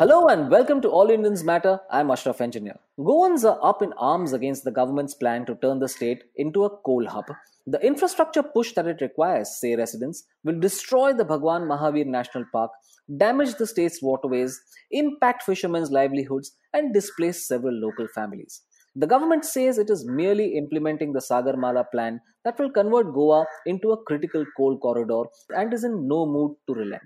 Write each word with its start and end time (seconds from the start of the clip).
Hello 0.00 0.28
and 0.28 0.48
welcome 0.48 0.80
to 0.80 0.88
All 0.88 1.10
Indians 1.10 1.42
Matter. 1.42 1.80
I'm 1.90 2.12
Ashraf 2.12 2.40
Engineer. 2.40 2.76
Goans 3.00 3.44
are 3.44 3.58
up 3.68 3.82
in 3.82 3.92
arms 3.94 4.32
against 4.32 4.62
the 4.62 4.70
government's 4.70 5.14
plan 5.14 5.44
to 5.46 5.56
turn 5.56 5.80
the 5.80 5.88
state 5.88 6.22
into 6.36 6.62
a 6.64 6.70
coal 6.70 7.04
hub. 7.08 7.24
The 7.66 7.84
infrastructure 7.84 8.44
push 8.44 8.74
that 8.74 8.86
it 8.86 9.00
requires, 9.00 9.58
say 9.58 9.74
residents, 9.74 10.22
will 10.44 10.60
destroy 10.60 11.14
the 11.14 11.24
Bhagwan 11.24 11.62
Mahavir 11.62 12.06
National 12.06 12.44
Park, 12.52 12.70
damage 13.16 13.56
the 13.56 13.66
state's 13.66 14.00
waterways, 14.00 14.60
impact 14.92 15.42
fishermen's 15.42 15.90
livelihoods, 15.90 16.52
and 16.72 16.94
displace 16.94 17.48
several 17.48 17.74
local 17.74 18.06
families. 18.14 18.62
The 18.94 19.08
government 19.08 19.44
says 19.44 19.78
it 19.78 19.90
is 19.90 20.06
merely 20.06 20.56
implementing 20.56 21.12
the 21.12 21.26
Sagarmala 21.28 21.90
plan 21.90 22.20
that 22.44 22.56
will 22.60 22.70
convert 22.70 23.12
Goa 23.12 23.46
into 23.66 23.90
a 23.90 24.04
critical 24.04 24.44
coal 24.56 24.78
corridor 24.78 25.24
and 25.56 25.74
is 25.74 25.82
in 25.82 26.06
no 26.06 26.24
mood 26.24 26.54
to 26.68 26.74
relent. 26.74 27.02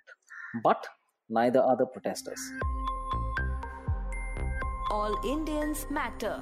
But 0.63 0.87
neither 1.31 1.63
are 1.63 1.79
the 1.79 1.87
protesters. 1.87 2.53
All 4.93 5.17
Indians 5.25 5.87
matter. 5.89 6.39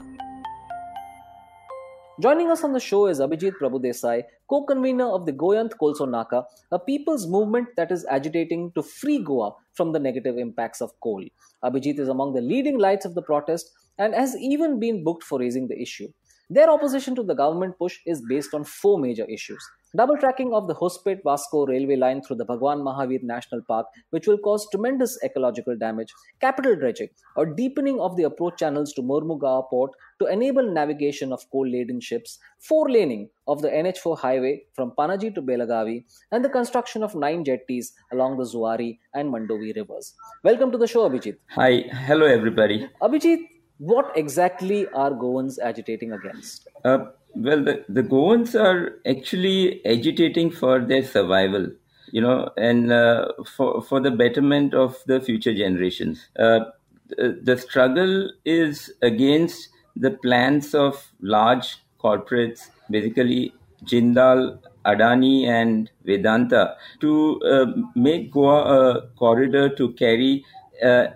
Joining 2.21 2.51
us 2.51 2.65
on 2.65 2.73
the 2.73 2.81
show 2.81 3.07
is 3.07 3.21
Abhijit 3.21 3.53
Prabhudesai, 3.63 4.25
co-convener 4.49 5.07
of 5.07 5.25
the 5.25 5.33
Goyant 5.33 5.75
Kolso 5.81 6.05
Naka, 6.11 6.43
a 6.73 6.79
people's 6.81 7.29
movement 7.29 7.69
that 7.77 7.93
is 7.93 8.05
agitating 8.11 8.73
to 8.75 8.83
free 8.83 9.23
Goa 9.23 9.53
from 9.75 9.93
the 9.93 10.01
negative 10.01 10.37
impacts 10.37 10.81
of 10.81 10.91
coal. 11.01 11.25
Abhijit 11.63 12.01
is 12.01 12.09
among 12.09 12.35
the 12.35 12.41
leading 12.41 12.77
lights 12.77 13.05
of 13.05 13.15
the 13.15 13.23
protest 13.23 13.71
and 13.99 14.17
has 14.17 14.37
even 14.37 14.81
been 14.81 15.05
booked 15.05 15.23
for 15.23 15.39
raising 15.39 15.69
the 15.69 15.81
issue. 15.81 16.09
Their 16.53 16.69
opposition 16.69 17.15
to 17.15 17.23
the 17.23 17.37
government 17.37 17.79
push 17.79 18.01
is 18.05 18.25
based 18.29 18.55
on 18.55 18.65
four 18.65 18.99
major 18.99 19.25
issues. 19.27 19.65
Double 19.97 20.17
tracking 20.17 20.53
of 20.53 20.67
the 20.67 20.75
Hospet 20.75 21.21
Vasco 21.23 21.65
railway 21.65 21.95
line 21.95 22.23
through 22.23 22.39
the 22.39 22.45
Bhagwan 22.45 22.81
Mahavir 22.81 23.23
National 23.23 23.61
Park, 23.69 23.87
which 24.11 24.27
will 24.27 24.39
cause 24.39 24.67
tremendous 24.73 25.17
ecological 25.23 25.77
damage, 25.77 26.13
capital 26.41 26.75
dredging, 26.75 27.07
or 27.37 27.47
deepening 27.47 28.01
of 28.01 28.17
the 28.17 28.25
approach 28.25 28.59
channels 28.59 28.93
to 28.95 29.03
Mormugao 29.03 29.69
port 29.71 29.93
to 30.21 30.27
enable 30.27 30.69
navigation 30.73 31.33
of 31.33 31.49
coal 31.53 31.69
laden 31.69 32.01
ships, 32.01 32.39
four 32.59 32.91
laning 32.91 33.29
of 33.47 33.63
the 33.63 33.69
NH4 33.69 34.19
highway 34.19 34.63
from 34.75 34.93
Panaji 34.99 35.33
to 35.37 35.43
Belagavi, 35.43 36.05
and 36.33 36.45
the 36.45 36.49
construction 36.49 37.05
of 37.05 37.15
nine 37.15 37.45
jetties 37.45 37.93
along 38.13 38.39
the 38.39 38.45
Zuari 38.45 38.99
and 39.15 39.33
Mandovi 39.33 39.75
rivers. 39.77 40.15
Welcome 40.43 40.73
to 40.73 40.79
the 40.79 40.89
show, 40.89 41.09
Abhijit. 41.09 41.37
Hi, 41.51 41.85
hello 42.09 42.27
everybody. 42.27 42.89
Abhijit, 43.01 43.39
what 43.81 44.13
exactly 44.15 44.87
are 44.89 45.11
Goans 45.11 45.59
agitating 45.59 46.13
against? 46.13 46.69
Uh, 46.85 47.07
well, 47.35 47.65
the, 47.65 47.83
the 47.89 48.03
Goans 48.03 48.55
are 48.55 48.99
actually 49.07 49.85
agitating 49.87 50.51
for 50.51 50.81
their 50.81 51.03
survival, 51.03 51.69
you 52.13 52.21
know, 52.21 52.51
and 52.59 52.93
uh, 52.93 53.29
for, 53.57 53.81
for 53.83 53.99
the 54.01 54.11
betterment 54.11 54.75
of 54.75 54.99
the 55.07 55.19
future 55.19 55.55
generations. 55.55 56.29
Uh, 56.39 56.61
the, 57.09 57.41
the 57.43 57.57
struggle 57.57 58.31
is 58.45 58.93
against 59.01 59.71
the 59.97 60.11
plans 60.11 60.75
of 60.75 61.11
large 61.23 61.79
corporates, 61.99 62.69
basically 62.91 63.55
Jindal, 63.85 64.59
Adani, 64.85 65.47
and 65.47 65.91
Vedanta, 66.05 66.77
to 67.01 67.41
uh, 67.43 67.67
make 67.95 68.31
Goa 68.31 68.99
a 68.99 69.07
corridor 69.17 69.71
to 69.71 69.93
carry 69.93 70.45
uh, 70.83 71.07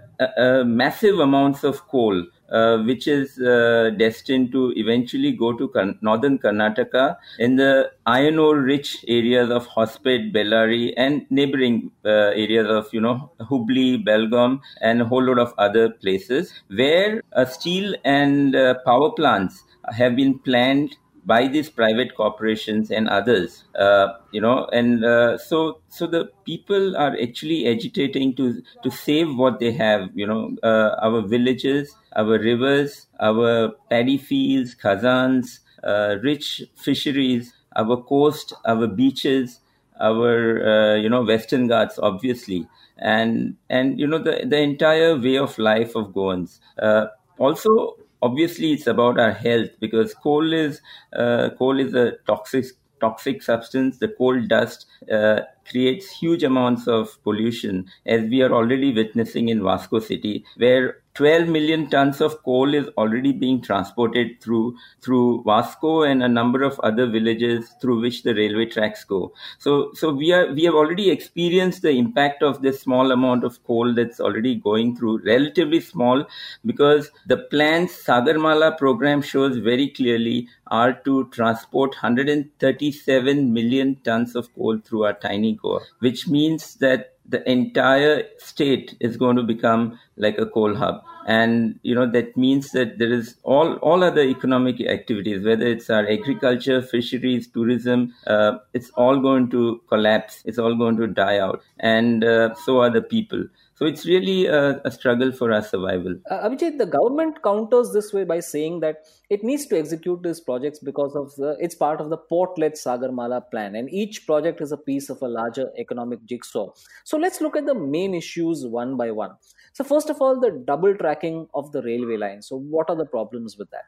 massive 0.64 1.18
amounts 1.18 1.62
of 1.62 1.86
coal 1.88 2.24
uh, 2.43 2.43
which 2.84 3.06
is 3.08 3.38
uh, 3.38 3.90
destined 3.96 4.52
to 4.52 4.72
eventually 4.76 5.32
go 5.32 5.52
to 5.52 5.70
northern 6.00 6.38
Karnataka 6.38 7.16
in 7.38 7.56
the 7.56 7.90
iron 8.06 8.38
ore 8.38 8.58
rich 8.58 9.04
areas 9.08 9.50
of 9.50 9.66
Hospet, 9.66 10.32
Bellary, 10.32 10.92
and 10.96 11.26
neighboring 11.30 11.90
uh, 12.04 12.32
areas 12.44 12.68
of, 12.68 12.92
you 12.92 13.00
know, 13.00 13.30
Hubli, 13.40 14.04
Belgaum, 14.04 14.60
and 14.80 15.02
a 15.02 15.04
whole 15.04 15.22
lot 15.22 15.38
of 15.38 15.54
other 15.58 15.90
places 15.90 16.52
where 16.68 17.22
uh, 17.32 17.44
steel 17.44 17.94
and 18.04 18.54
uh, 18.54 18.74
power 18.84 19.10
plants 19.10 19.64
have 19.92 20.16
been 20.16 20.38
planned 20.38 20.96
by 21.26 21.46
these 21.48 21.70
private 21.70 22.14
corporations 22.14 22.90
and 22.90 23.08
others 23.08 23.64
uh, 23.78 24.08
you 24.32 24.40
know 24.40 24.66
and 24.72 25.04
uh, 25.04 25.38
so 25.38 25.78
so 25.88 26.06
the 26.06 26.30
people 26.44 26.96
are 26.96 27.16
actually 27.22 27.66
agitating 27.66 28.34
to 28.34 28.62
to 28.82 28.90
save 28.90 29.34
what 29.36 29.58
they 29.58 29.72
have 29.72 30.10
you 30.14 30.26
know 30.26 30.54
uh, 30.62 30.96
our 31.02 31.22
villages 31.22 31.94
our 32.16 32.38
rivers 32.38 33.06
our 33.20 33.70
paddy 33.90 34.18
fields 34.18 34.74
khazans 34.74 35.60
uh, 35.82 36.16
rich 36.22 36.62
fisheries 36.76 37.54
our 37.76 37.96
coast 37.96 38.52
our 38.66 38.86
beaches 38.86 39.60
our 40.00 40.34
uh, 40.66 40.94
you 40.96 41.08
know 41.08 41.22
western 41.22 41.66
ghats 41.68 41.98
obviously. 41.98 42.66
And 42.98 43.56
and 43.68 43.98
you 43.98 44.06
know 44.06 44.18
the 44.22 44.46
the 44.46 44.58
entire 44.58 45.18
way 45.18 45.36
of 45.36 45.58
life 45.58 45.96
of 45.96 46.14
goans. 46.14 46.60
Uh, 46.80 47.06
also 47.38 47.96
obviously 48.28 48.72
it's 48.72 48.86
about 48.86 49.18
our 49.18 49.32
health 49.32 49.70
because 49.80 50.14
coal 50.14 50.52
is 50.52 50.80
uh, 51.14 51.50
coal 51.58 51.78
is 51.80 51.94
a 51.94 52.12
toxic 52.26 52.66
toxic 53.00 53.42
substance. 53.42 53.98
The 53.98 54.08
coal 54.08 54.40
dust 54.46 54.86
uh, 55.12 55.40
creates 55.70 56.10
huge 56.10 56.42
amounts 56.42 56.86
of 56.88 57.22
pollution 57.22 57.86
as 58.06 58.22
we 58.30 58.42
are 58.42 58.52
already 58.52 58.92
witnessing 58.94 59.48
in 59.48 59.62
vasco 59.62 59.98
city 59.98 60.44
where 60.56 60.98
12 61.14 61.48
million 61.48 61.88
tons 61.88 62.20
of 62.20 62.42
coal 62.42 62.74
is 62.74 62.88
already 62.98 63.32
being 63.32 63.60
transported 63.60 64.40
through 64.40 64.76
through 65.00 65.42
Vasco 65.44 66.02
and 66.02 66.22
a 66.22 66.28
number 66.28 66.62
of 66.62 66.78
other 66.80 67.06
villages 67.06 67.70
through 67.80 68.00
which 68.00 68.22
the 68.24 68.34
railway 68.34 68.66
tracks 68.66 69.04
go. 69.04 69.32
So 69.58 69.92
so 69.94 70.12
we 70.12 70.32
are 70.32 70.52
we 70.52 70.64
have 70.64 70.74
already 70.74 71.10
experienced 71.10 71.82
the 71.82 71.90
impact 71.90 72.42
of 72.42 72.62
this 72.62 72.80
small 72.80 73.12
amount 73.12 73.44
of 73.44 73.62
coal 73.64 73.94
that's 73.94 74.20
already 74.20 74.56
going 74.56 74.96
through, 74.96 75.18
relatively 75.24 75.80
small, 75.80 76.26
because 76.66 77.10
the 77.26 77.36
planned 77.36 77.88
Sagarmala 77.88 78.76
program 78.76 79.22
shows 79.22 79.56
very 79.58 79.88
clearly 79.88 80.48
are 80.68 80.94
to 81.04 81.28
transport 81.28 81.90
137 81.90 83.52
million 83.52 83.96
tons 84.02 84.34
of 84.34 84.52
coal 84.54 84.78
through 84.84 85.04
our 85.04 85.12
tiny 85.14 85.54
Goa, 85.54 85.80
which 86.00 86.26
means 86.26 86.74
that 86.76 87.13
the 87.26 87.48
entire 87.50 88.24
state 88.38 88.94
is 89.00 89.16
going 89.16 89.36
to 89.36 89.42
become 89.42 89.98
like 90.16 90.38
a 90.38 90.46
coal 90.46 90.74
hub. 90.74 91.02
And 91.26 91.80
you 91.82 91.94
know 91.94 92.10
that 92.10 92.36
means 92.36 92.72
that 92.72 92.98
there 92.98 93.12
is 93.12 93.36
all 93.44 93.76
all 93.76 94.04
other 94.04 94.20
economic 94.20 94.82
activities 94.82 95.42
whether 95.42 95.66
it's 95.66 95.88
our 95.88 96.06
agriculture 96.06 96.82
fisheries 96.82 97.46
tourism 97.46 98.14
uh, 98.26 98.58
it's 98.74 98.90
all 98.90 99.18
going 99.20 99.50
to 99.50 99.80
collapse. 99.88 100.42
It's 100.44 100.58
all 100.58 100.74
going 100.76 100.98
to 100.98 101.06
die 101.06 101.38
out. 101.38 101.62
And 101.80 102.24
uh, 102.24 102.54
so 102.66 102.82
are 102.82 102.90
the 102.90 103.00
people 103.00 103.44
so 103.76 103.86
it's 103.86 104.06
really 104.06 104.46
a, 104.46 104.80
a 104.84 104.90
struggle 104.90 105.32
for 105.32 105.52
our 105.52 105.62
survival. 105.62 106.14
Uh, 106.30 106.48
Abhijit, 106.48 106.78
the 106.78 106.86
government 106.86 107.42
counters 107.42 107.92
this 107.92 108.12
way 108.12 108.24
by 108.24 108.38
saying 108.40 108.80
that 108.80 109.04
it 109.30 109.42
needs 109.42 109.66
to 109.66 109.78
execute 109.78 110.22
these 110.22 110.40
projects 110.40 110.78
because 110.78 111.16
of 111.16 111.34
the 111.36 111.56
it's 111.58 111.74
part 111.74 112.00
of 112.00 112.10
the 112.10 112.16
port-led 112.16 112.74
Sagarmala 112.74 113.50
plan, 113.50 113.74
and 113.74 113.92
each 113.92 114.26
project 114.26 114.60
is 114.60 114.70
a 114.70 114.76
piece 114.76 115.10
of 115.10 115.20
a 115.22 115.28
larger 115.28 115.70
economic 115.76 116.24
jigsaw. 116.24 116.70
So 117.02 117.16
let's 117.16 117.40
look 117.40 117.56
at 117.56 117.66
the 117.66 117.74
main 117.74 118.14
issues 118.14 118.64
one 118.64 118.96
by 118.96 119.10
one. 119.10 119.32
So 119.72 119.82
first 119.82 120.08
of 120.08 120.20
all, 120.20 120.38
the 120.38 120.52
double 120.52 120.96
tracking 120.96 121.48
of 121.52 121.72
the 121.72 121.82
railway 121.82 122.16
line. 122.16 122.42
So 122.42 122.56
what 122.56 122.88
are 122.90 122.96
the 122.96 123.06
problems 123.06 123.58
with 123.58 123.70
that? 123.70 123.84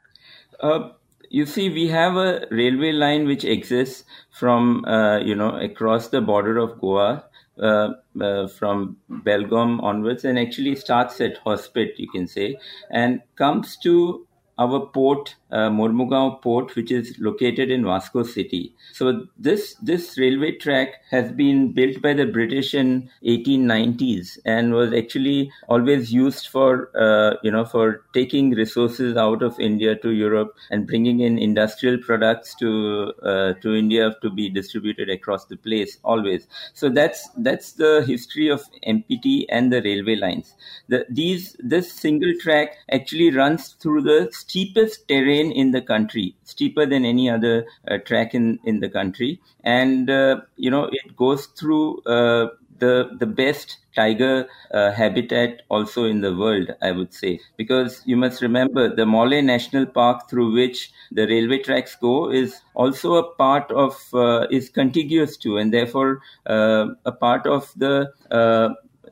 Uh, 0.59 0.91
you 1.31 1.47
see, 1.47 1.69
we 1.71 1.87
have 1.89 2.17
a 2.17 2.47
railway 2.51 2.91
line 2.91 3.27
which 3.27 3.45
exists 3.45 4.05
from 4.33 4.85
uh, 4.85 5.19
you 5.19 5.37
know 5.37 5.57
across 5.57 6.09
the 6.09 6.21
border 6.21 6.59
of 6.59 6.81
Goa 6.81 7.25
uh, 7.59 7.95
uh, 8.21 8.47
from 8.49 8.97
Belgaum 9.11 9.81
onwards 9.83 10.25
and 10.25 10.39
actually 10.39 10.77
starts 10.77 11.21
at 11.21 11.43
Hospet, 11.45 11.93
you 11.99 12.09
can 12.11 12.27
say, 12.27 12.59
and 12.91 13.23
comes 13.37 13.77
to 13.79 14.26
our 14.59 14.87
port, 14.87 15.37
uh, 15.51 15.69
Mormugao 15.69 16.41
port, 16.41 16.75
which 16.77 16.91
is 16.91 17.17
located 17.19 17.71
in 17.71 17.85
Vasco 17.85 18.23
City. 18.23 18.75
So 18.93 19.27
this 19.39 19.75
this 19.83 20.19
railway 20.19 20.53
track 20.53 20.95
has 21.11 21.31
been 21.33 21.73
built 21.73 22.01
by 22.01 22.15
the 22.15 22.27
British 22.27 22.75
in 22.75 23.11
1890s 23.25 24.39
and 24.45 24.73
was 24.73 24.93
actually 24.95 25.51
always 25.69 26.13
used 26.13 26.49
for 26.49 26.91
uh, 26.97 27.37
you 27.43 27.51
know 27.51 27.65
for 27.65 28.05
taking 28.15 28.51
resources 28.51 29.17
out 29.17 29.43
of 29.43 29.61
India 29.61 29.95
to 29.97 30.11
Europe 30.11 30.55
and 30.71 30.87
bringing 30.87 31.21
in 31.21 31.39
industrial 31.39 31.99
products 31.99 32.55
to 32.57 33.13
uh, 33.23 33.53
to 33.55 33.75
India 33.75 34.15
to 34.23 34.31
be 34.31 34.49
distributed 34.49 35.11
across 35.11 35.45
the 35.45 35.57
place 35.57 35.99
always. 36.03 36.49
So 36.73 36.89
that's 36.89 37.29
that's 37.37 37.73
the 37.73 38.05
history 38.07 38.49
of 38.49 38.65
MPT 38.87 39.45
and 39.51 39.73
the 39.73 39.83
railway 39.83 40.17
lines. 40.17 40.55
The, 40.89 41.05
these 41.11 41.57
this 41.59 41.93
single 41.93 42.33
track 42.41 42.77
actually 42.91 43.31
runs 43.31 43.69
through 43.81 44.03
the 44.03 44.29
steepest 44.47 45.09
terrain 45.09 45.51
in 45.53 45.73
the 45.73 45.83
country, 45.83 46.35
steeper 46.45 46.87
than 46.87 47.05
any 47.05 47.29
other 47.29 47.67
uh, 47.89 47.99
track 47.99 48.35
in, 48.35 48.59
in 48.65 48.81
the 48.81 48.89
country. 48.89 49.41
And, 49.65 50.09
uh, 50.09 50.41
you 50.57 50.71
know, 50.71 50.85
it 50.85 51.17
goes 51.17 51.47
through 51.47 52.03
uh, 52.03 52.49
the, 52.79 53.17
the 53.19 53.27
best 53.27 53.79
tiger 53.95 54.47
uh, 54.71 54.93
habitat 54.93 55.63
also 55.71 56.05
in 56.05 56.21
the 56.21 56.37
world, 56.37 56.71
I 56.83 56.93
would 56.93 57.13
say. 57.13 57.41
Because 57.57 58.03
you 58.05 58.17
must 58.17 58.43
remember 58.43 58.95
the 58.95 59.05
Mollem 59.05 59.45
National 59.45 59.87
Park 59.87 60.29
through 60.29 60.53
which 60.53 60.93
the 61.11 61.27
railway 61.27 61.59
tracks 61.59 61.97
go 61.97 62.31
is 62.31 62.61
also 62.75 63.15
a 63.15 63.35
part 63.35 63.71
of, 63.73 63.99
uh, 64.13 64.47
is 64.51 64.69
contiguous 64.69 65.37
to, 65.39 65.57
and 65.57 65.73
therefore 65.73 66.21
uh, 66.47 66.89
a 67.05 67.13
part 67.13 67.47
of 67.47 67.73
the 67.77 68.13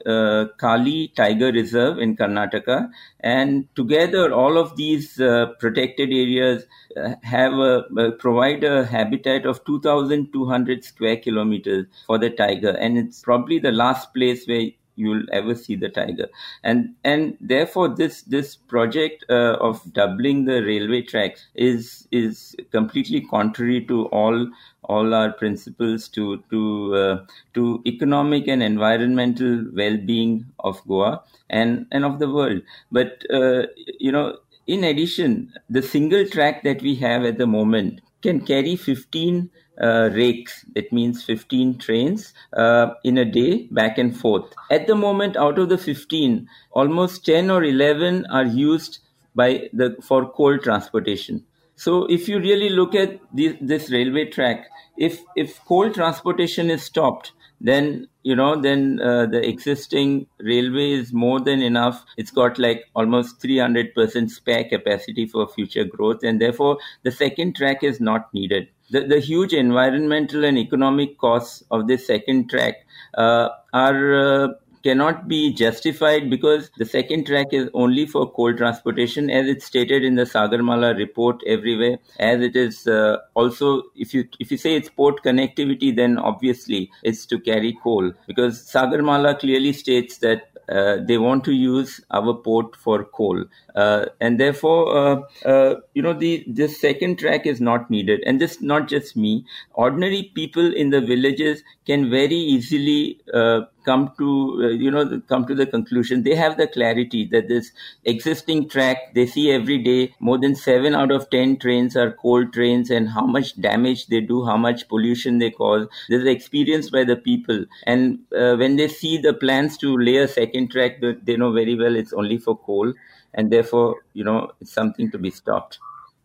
uh, 0.06 0.46
Kali 0.58 1.12
Tiger 1.16 1.52
Reserve 1.52 1.98
in 1.98 2.16
Karnataka, 2.16 2.90
and 3.20 3.66
together 3.74 4.32
all 4.32 4.58
of 4.58 4.76
these 4.76 5.20
uh, 5.20 5.46
protected 5.58 6.10
areas 6.10 6.64
uh, 6.96 7.14
have 7.22 7.52
a, 7.54 8.12
provide 8.18 8.64
a 8.64 8.84
habitat 8.84 9.46
of 9.46 9.64
2,200 9.64 10.84
square 10.84 11.16
kilometers 11.16 11.86
for 12.06 12.18
the 12.18 12.30
tiger, 12.30 12.70
and 12.70 12.98
it's 12.98 13.20
probably 13.20 13.58
the 13.58 13.72
last 13.72 14.12
place 14.14 14.46
where 14.46 14.70
you'll 14.96 15.24
ever 15.32 15.54
see 15.54 15.74
the 15.74 15.88
tiger 15.88 16.28
and 16.62 16.94
and 17.04 17.36
therefore 17.40 17.88
this 17.88 18.22
this 18.22 18.54
project 18.54 19.24
uh, 19.28 19.56
of 19.60 19.80
doubling 19.92 20.44
the 20.44 20.62
railway 20.62 21.02
tracks 21.02 21.46
is 21.54 22.06
is 22.12 22.56
completely 22.70 23.20
contrary 23.20 23.84
to 23.84 24.06
all 24.06 24.46
all 24.84 25.14
our 25.14 25.32
principles 25.32 26.08
to 26.08 26.42
to 26.50 26.94
uh, 26.94 27.26
to 27.54 27.82
economic 27.86 28.46
and 28.48 28.62
environmental 28.62 29.64
well-being 29.72 30.44
of 30.60 30.80
Goa 30.86 31.22
and 31.50 31.86
and 31.90 32.04
of 32.04 32.18
the 32.18 32.30
world. 32.30 32.62
But 32.92 33.24
uh, 33.32 33.66
you 33.98 34.12
know, 34.12 34.38
in 34.66 34.84
addition, 34.84 35.52
the 35.68 35.82
single 35.82 36.26
track 36.26 36.62
that 36.64 36.82
we 36.82 36.94
have 36.96 37.24
at 37.24 37.38
the 37.38 37.46
moment 37.46 38.00
can 38.22 38.40
carry 38.40 38.76
15 38.76 39.50
uh, 39.80 40.10
rakes. 40.12 40.64
It 40.74 40.92
means 40.92 41.24
15 41.24 41.78
trains 41.78 42.32
uh, 42.52 42.94
in 43.04 43.18
a 43.18 43.24
day, 43.24 43.68
back 43.70 43.98
and 43.98 44.16
forth. 44.16 44.52
At 44.70 44.86
the 44.86 44.94
moment, 44.94 45.36
out 45.36 45.58
of 45.58 45.68
the 45.68 45.78
15, 45.78 46.48
almost 46.72 47.24
10 47.24 47.50
or 47.50 47.64
11 47.64 48.26
are 48.26 48.44
used 48.46 48.98
by 49.34 49.68
the 49.72 49.96
for 50.02 50.30
coal 50.30 50.58
transportation. 50.58 51.44
So 51.76 52.06
if 52.06 52.28
you 52.28 52.38
really 52.38 52.70
look 52.70 52.94
at 52.94 53.18
the, 53.32 53.58
this 53.60 53.90
railway 53.90 54.26
track, 54.26 54.68
if 54.96 55.20
if 55.34 55.64
coal 55.64 55.90
transportation 55.90 56.70
is 56.70 56.84
stopped, 56.84 57.32
then 57.60 58.08
you 58.22 58.36
know 58.36 58.60
then 58.60 59.00
uh, 59.00 59.26
the 59.26 59.46
existing 59.46 60.26
railway 60.38 60.92
is 60.92 61.12
more 61.12 61.40
than 61.40 61.62
enough. 61.62 62.04
It's 62.16 62.30
got 62.30 62.58
like 62.58 62.84
almost 62.94 63.42
300% 63.42 64.30
spare 64.30 64.64
capacity 64.64 65.26
for 65.26 65.48
future 65.48 65.84
growth, 65.84 66.22
and 66.22 66.40
therefore 66.40 66.78
the 67.02 67.10
second 67.10 67.56
track 67.56 67.82
is 67.82 68.00
not 68.00 68.32
needed. 68.32 68.68
The, 68.90 69.00
the 69.06 69.18
huge 69.18 69.52
environmental 69.52 70.44
and 70.44 70.58
economic 70.58 71.18
costs 71.18 71.64
of 71.70 71.88
this 71.88 72.06
second 72.06 72.50
track 72.50 72.86
uh, 73.16 73.48
are 73.72 74.44
uh, 74.44 74.48
cannot 74.84 75.26
be 75.26 75.52
justified 75.52 76.28
because 76.28 76.70
the 76.76 76.84
second 76.84 77.26
track 77.26 77.46
is 77.52 77.70
only 77.72 78.04
for 78.06 78.30
coal 78.30 78.54
transportation 78.54 79.30
as 79.30 79.48
it's 79.48 79.64
stated 79.64 80.04
in 80.04 80.14
the 80.14 80.24
Sagarmala 80.24 80.96
report 80.96 81.42
everywhere. 81.46 81.98
As 82.20 82.42
it 82.42 82.54
is 82.54 82.86
uh, 82.86 83.16
also 83.32 83.82
if 83.96 84.12
you 84.12 84.28
if 84.38 84.50
you 84.50 84.58
say 84.58 84.76
it's 84.76 84.90
port 84.90 85.22
connectivity 85.24 85.94
then 85.96 86.18
obviously 86.18 86.90
it's 87.02 87.24
to 87.26 87.40
carry 87.40 87.76
coal 87.82 88.12
because 88.26 88.60
Sagarmala 88.70 89.38
clearly 89.38 89.72
states 89.72 90.18
that 90.18 90.50
they 90.68 91.18
want 91.18 91.44
to 91.44 91.52
use 91.52 92.00
our 92.10 92.34
port 92.34 92.76
for 92.76 93.04
coal, 93.04 93.44
uh, 93.74 94.06
and 94.20 94.38
therefore, 94.40 94.96
uh, 94.96 95.20
uh, 95.44 95.74
you 95.94 96.02
know, 96.02 96.12
the 96.12 96.44
the 96.46 96.68
second 96.68 97.18
track 97.18 97.46
is 97.46 97.60
not 97.60 97.90
needed. 97.90 98.22
And 98.26 98.40
this 98.40 98.60
not 98.60 98.88
just 98.88 99.16
me. 99.16 99.44
Ordinary 99.74 100.30
people 100.34 100.74
in 100.74 100.90
the 100.90 101.00
villages 101.00 101.62
can 101.86 102.10
very 102.10 102.36
easily 102.36 103.20
uh, 103.32 103.62
come 103.84 104.12
to 104.18 104.28
uh, 104.64 104.68
you 104.68 104.90
know 104.90 105.20
come 105.28 105.46
to 105.46 105.54
the 105.54 105.66
conclusion 105.66 106.22
they 106.22 106.34
have 106.34 106.56
the 106.56 106.66
clarity 106.66 107.24
that 107.24 107.48
this 107.48 107.70
existing 108.04 108.68
track 108.68 109.14
they 109.14 109.26
see 109.26 109.50
every 109.50 109.78
day 109.78 110.14
more 110.20 110.38
than 110.38 110.54
7 110.54 110.94
out 110.94 111.10
of 111.10 111.28
10 111.30 111.58
trains 111.58 111.96
are 111.96 112.12
coal 112.12 112.46
trains 112.48 112.90
and 112.90 113.08
how 113.10 113.26
much 113.26 113.60
damage 113.60 114.06
they 114.06 114.20
do 114.20 114.44
how 114.44 114.56
much 114.56 114.88
pollution 114.88 115.38
they 115.38 115.50
cause 115.50 115.86
this 116.08 116.22
is 116.22 116.28
experienced 116.28 116.92
by 116.92 117.04
the 117.04 117.16
people 117.16 117.64
and 117.86 118.18
uh, 118.36 118.54
when 118.56 118.76
they 118.76 118.88
see 118.88 119.16
the 119.18 119.34
plans 119.34 119.76
to 119.78 119.96
lay 119.96 120.16
a 120.16 120.28
second 120.28 120.70
track 120.70 121.00
they 121.22 121.36
know 121.36 121.52
very 121.52 121.76
well 121.76 121.96
it's 121.96 122.12
only 122.12 122.38
for 122.38 122.56
coal 122.56 122.92
and 123.34 123.50
therefore 123.50 123.96
you 124.12 124.24
know 124.24 124.50
it's 124.60 124.72
something 124.72 125.10
to 125.10 125.18
be 125.18 125.30
stopped 125.30 125.78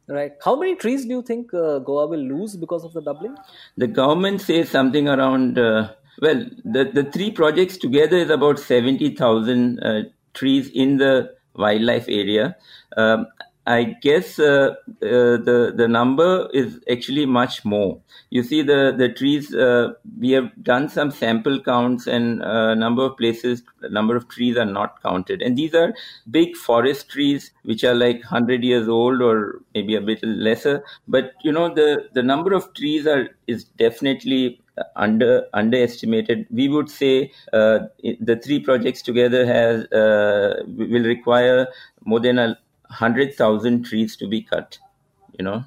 Right. 0.10 0.32
How 0.44 0.56
many 0.56 0.74
trees 0.74 1.04
do 1.04 1.12
you 1.12 1.22
think 1.22 1.54
uh, 1.54 1.78
Goa 1.78 2.08
will 2.08 2.20
lose 2.20 2.56
because 2.56 2.84
of 2.84 2.94
the 2.94 3.02
doubling? 3.02 3.36
The 3.78 3.86
government 3.86 4.42
says 4.42 4.70
something 4.70 5.08
around, 5.08 5.60
uh, 5.60 5.94
well, 6.22 6.46
the, 6.64 6.86
the 6.94 7.04
three 7.04 7.32
projects 7.32 7.78
together 7.78 8.18
is 8.18 8.30
about 8.30 8.60
70,000 8.60 9.80
uh, 9.80 10.02
trees 10.34 10.70
in 10.74 10.98
the 10.98 11.34
wildlife 11.56 12.06
area. 12.08 12.56
Um, 12.98 13.28
I 13.70 13.84
guess 14.02 14.40
uh, 14.40 14.74
uh, 15.04 15.38
the 15.48 15.72
the 15.76 15.88
number 15.88 16.50
is 16.54 16.80
actually 16.92 17.28
much 17.28 17.64
more. 17.64 18.02
You 18.32 18.42
see, 18.42 18.64
the 18.64 18.96
the 18.98 19.10
trees. 19.10 19.54
Uh, 19.54 19.94
we 20.20 20.32
have 20.32 20.48
done 20.64 20.90
some 20.90 21.12
sample 21.12 21.62
counts, 21.62 22.08
and 22.08 22.42
a 22.42 22.74
number 22.74 23.04
of 23.04 23.16
places, 23.18 23.62
a 23.84 23.90
number 23.90 24.16
of 24.16 24.28
trees 24.28 24.58
are 24.58 24.66
not 24.66 25.00
counted. 25.04 25.44
And 25.44 25.56
these 25.56 25.76
are 25.76 25.94
big 26.32 26.56
forest 26.56 27.10
trees, 27.10 27.52
which 27.62 27.84
are 27.84 27.94
like 27.94 28.24
hundred 28.24 28.64
years 28.64 28.90
old, 28.90 29.22
or 29.22 29.62
maybe 29.76 29.94
a 29.96 30.02
bit 30.02 30.24
lesser. 30.24 30.84
But 31.08 31.34
you 31.44 31.52
know, 31.52 31.72
the 31.72 32.10
the 32.14 32.24
number 32.24 32.54
of 32.54 32.74
trees 32.74 33.06
are 33.06 33.28
is 33.46 33.66
definitely 33.86 34.62
under 34.96 35.46
underestimated. 35.54 36.48
We 36.52 36.70
would 36.70 36.90
say 36.90 37.32
uh, 37.54 37.80
the 38.20 38.40
three 38.44 38.60
projects 38.60 39.02
together 39.02 39.46
has 39.46 39.86
uh, 39.92 40.64
will 40.68 41.04
require 41.04 41.68
more 42.06 42.20
than 42.20 42.40
a 42.40 42.58
hundred 42.90 43.36
thousand 43.36 43.84
trees 43.84 44.16
to 44.18 44.28
be 44.28 44.42
cut. 44.42 44.78
You 45.38 45.46
know, 45.46 45.64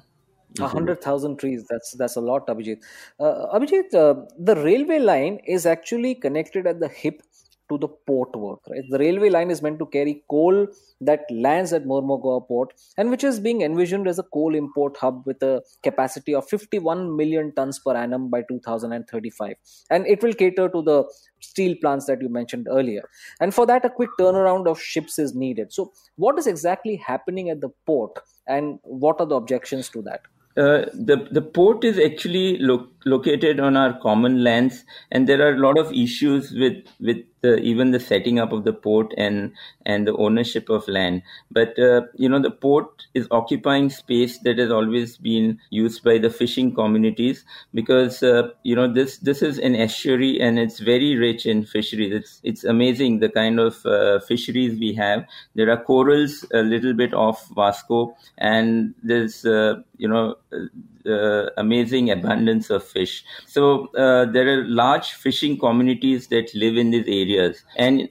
a 0.59 0.67
hundred 0.67 1.01
thousand 1.01 1.37
trees. 1.37 1.65
That's 1.69 1.91
that's 1.93 2.15
a 2.15 2.21
lot, 2.21 2.47
Abhijit. 2.47 2.83
Uh, 3.19 3.57
Abhijit, 3.57 3.93
uh, 3.93 4.25
the 4.37 4.55
railway 4.55 4.99
line 4.99 5.39
is 5.47 5.65
actually 5.65 6.15
connected 6.15 6.67
at 6.67 6.79
the 6.79 6.87
hip 6.87 7.21
to 7.69 7.77
the 7.77 7.87
port 7.87 8.35
work. 8.35 8.59
Right, 8.69 8.83
the 8.89 8.99
railway 8.99 9.29
line 9.29 9.51
is 9.51 9.61
meant 9.61 9.79
to 9.79 9.85
carry 9.85 10.23
coal 10.29 10.67
that 11.01 11.25
lands 11.31 11.73
at 11.73 11.85
Mormugao 11.85 12.47
port 12.47 12.73
and 12.97 13.09
which 13.09 13.23
is 13.23 13.39
being 13.39 13.61
envisioned 13.61 14.07
as 14.07 14.19
a 14.19 14.23
coal 14.23 14.55
import 14.55 14.97
hub 14.97 15.23
with 15.25 15.41
a 15.43 15.61
capacity 15.81 16.33
of 16.33 16.47
51 16.47 17.15
million 17.15 17.53
tons 17.53 17.79
per 17.79 17.95
annum 17.95 18.29
by 18.29 18.41
2035. 18.43 19.55
And 19.89 20.07
it 20.07 20.21
will 20.23 20.33
cater 20.33 20.69
to 20.69 20.81
the 20.81 21.03
steel 21.39 21.75
plants 21.81 22.05
that 22.05 22.21
you 22.21 22.29
mentioned 22.29 22.67
earlier. 22.69 23.09
And 23.39 23.53
for 23.53 23.65
that, 23.65 23.85
a 23.85 23.89
quick 23.89 24.09
turnaround 24.19 24.67
of 24.67 24.81
ships 24.81 25.19
is 25.19 25.35
needed. 25.35 25.73
So, 25.73 25.93
what 26.15 26.37
is 26.37 26.47
exactly 26.47 26.95
happening 26.95 27.49
at 27.49 27.61
the 27.61 27.69
port 27.85 28.19
and 28.47 28.79
what 28.83 29.19
are 29.19 29.25
the 29.25 29.35
objections 29.35 29.89
to 29.89 30.01
that? 30.03 30.21
Uh, 30.55 30.85
the 30.93 31.27
the 31.31 31.41
port 31.41 31.83
is 31.83 31.97
actually 31.97 32.57
lo- 32.59 32.87
located 33.05 33.59
on 33.59 33.75
our 33.75 33.99
common 33.99 34.43
lands, 34.43 34.83
and 35.11 35.27
there 35.27 35.41
are 35.41 35.55
a 35.55 35.57
lot 35.57 35.79
of 35.79 35.91
issues 35.91 36.51
with 36.51 36.83
with 36.99 37.17
the, 37.41 37.57
even 37.57 37.89
the 37.89 37.99
setting 37.99 38.37
up 38.37 38.51
of 38.51 38.63
the 38.63 38.71
port 38.71 39.11
and 39.17 39.51
and 39.85 40.05
the 40.07 40.15
ownership 40.17 40.69
of 40.69 40.87
land. 40.87 41.23
But 41.49 41.77
uh, 41.79 42.01
you 42.15 42.29
know, 42.29 42.39
the 42.39 42.51
port 42.51 43.07
is 43.15 43.27
occupying 43.31 43.89
space 43.89 44.37
that 44.39 44.59
has 44.59 44.71
always 44.71 45.17
been 45.17 45.59
used 45.71 46.03
by 46.03 46.19
the 46.19 46.29
fishing 46.29 46.75
communities 46.75 47.43
because 47.73 48.21
uh, 48.21 48.49
you 48.61 48.75
know 48.75 48.91
this 48.91 49.17
this 49.17 49.41
is 49.41 49.57
an 49.57 49.75
estuary 49.75 50.39
and 50.39 50.59
it's 50.59 50.79
very 50.79 51.15
rich 51.17 51.47
in 51.47 51.65
fisheries. 51.65 52.13
It's 52.13 52.39
it's 52.43 52.63
amazing 52.63 53.19
the 53.19 53.29
kind 53.29 53.59
of 53.59 53.83
uh, 53.85 54.19
fisheries 54.19 54.79
we 54.79 54.93
have. 54.93 55.25
There 55.55 55.69
are 55.71 55.83
corals 55.83 56.45
a 56.53 56.61
little 56.61 56.93
bit 56.93 57.13
off 57.13 57.47
Vasco, 57.55 58.15
and 58.37 58.93
there's 59.03 59.45
uh, 59.45 59.81
you 60.03 60.09
know 60.13 60.25
uh, 61.15 61.49
amazing 61.57 62.11
abundance 62.11 62.69
of 62.69 62.83
fish. 62.83 63.23
So 63.45 63.87
uh, 64.05 64.25
there 64.25 64.47
are 64.53 64.63
large 64.65 65.13
fishing 65.13 65.57
communities 65.57 66.27
that 66.27 66.53
live 66.53 66.77
in 66.77 66.91
these 66.91 67.07
areas, 67.07 67.63
and 67.77 68.09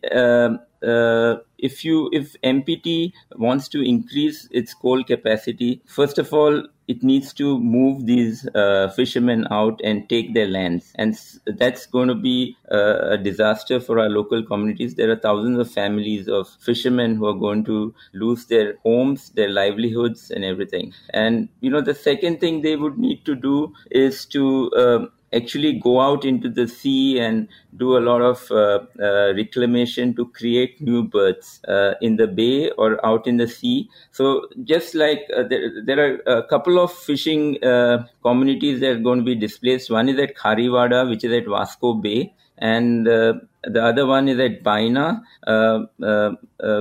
uh, 0.83 1.37
if 1.59 1.85
you 1.85 2.11
if 2.13 2.35
MPT 2.43 3.13
wants 3.37 3.69
to 3.69 3.83
increase 3.83 4.49
its 4.51 4.75
coal 4.75 5.05
capacity, 5.05 5.81
first 5.87 6.19
of 6.19 6.33
all, 6.33 6.67
it 6.89 7.03
needs 7.03 7.33
to 7.33 7.59
move 7.59 8.07
these 8.07 8.47
uh, 8.55 8.89
fishermen 8.97 9.47
out 9.51 9.81
and 9.85 10.09
take 10.09 10.35
their 10.35 10.49
lands. 10.49 10.93
And 10.97 11.19
that's 11.47 11.87
going 11.87 12.09
to 12.09 12.15
be 12.15 12.57
uh, 12.71 13.13
a 13.13 13.19
disaster 13.19 13.81
for 13.81 13.99
our 13.99 14.09
local 14.09 14.43
communities. 14.43 14.97
There 14.97 15.11
are 15.11 15.17
thousands 15.17 15.59
of 15.59 15.71
families 15.71 16.29
of 16.29 16.49
fishermen 16.61 17.15
who 17.17 17.27
are 17.27 17.39
going 17.47 17.65
to 17.65 17.95
lose 18.13 18.47
their 18.47 18.77
homes, 18.83 19.31
their 19.31 19.49
livelihoods, 19.49 20.31
and 20.31 20.45
everything. 20.45 20.93
And, 21.11 21.49
you 21.61 21.71
know, 21.71 21.81
the 21.81 21.95
second 21.95 22.41
thing 22.41 22.63
they 22.63 22.77
would 22.77 22.99
need 22.99 23.25
to 23.27 23.35
do 23.37 23.73
is 23.91 24.27
to 24.27 24.71
uh, 24.73 25.07
actually 25.33 25.75
go 25.75 26.01
out 26.01 26.25
into 26.25 26.49
the 26.49 26.69
sea 26.69 27.19
and 27.19 27.49
do 27.77 27.97
a 27.97 28.01
lot 28.01 28.21
of 28.21 28.51
uh, 28.51 28.81
uh, 29.03 29.33
reclamation 29.35 30.15
to 30.15 30.27
create 30.29 30.81
new 30.81 31.03
berths 31.03 31.61
uh, 31.69 31.95
in 32.01 32.17
the 32.17 32.27
bay 32.27 32.71
or 32.73 33.05
out 33.05 33.27
in 33.27 33.37
the 33.37 33.49
sea. 33.49 33.89
So 34.11 34.49
just 34.65 34.95
like 34.95 35.23
uh, 35.35 35.45
there, 35.45 35.83
there, 35.85 36.21
are 36.27 36.39
a 36.39 36.43
couple 36.47 36.79
of 36.79 36.93
fishing 36.93 37.63
uh, 37.65 38.07
communities 38.23 38.81
that 38.81 38.91
are 38.91 39.01
going 39.01 39.21
to 39.21 39.25
be 39.25 39.35
displaced. 39.35 39.91
One 39.91 40.09
is 40.09 40.19
at 40.19 40.37
Kharivada, 40.37 41.09
which 41.09 41.25
is 41.25 41.33
at 41.33 41.47
Vasco 41.47 41.95
Bay, 41.95 42.35
and 42.59 43.09
uh, 43.09 43.35
the 43.65 43.83
other 43.83 44.07
one 44.07 44.29
is 44.29 44.39
at 44.39 44.63
Baina, 44.63 45.23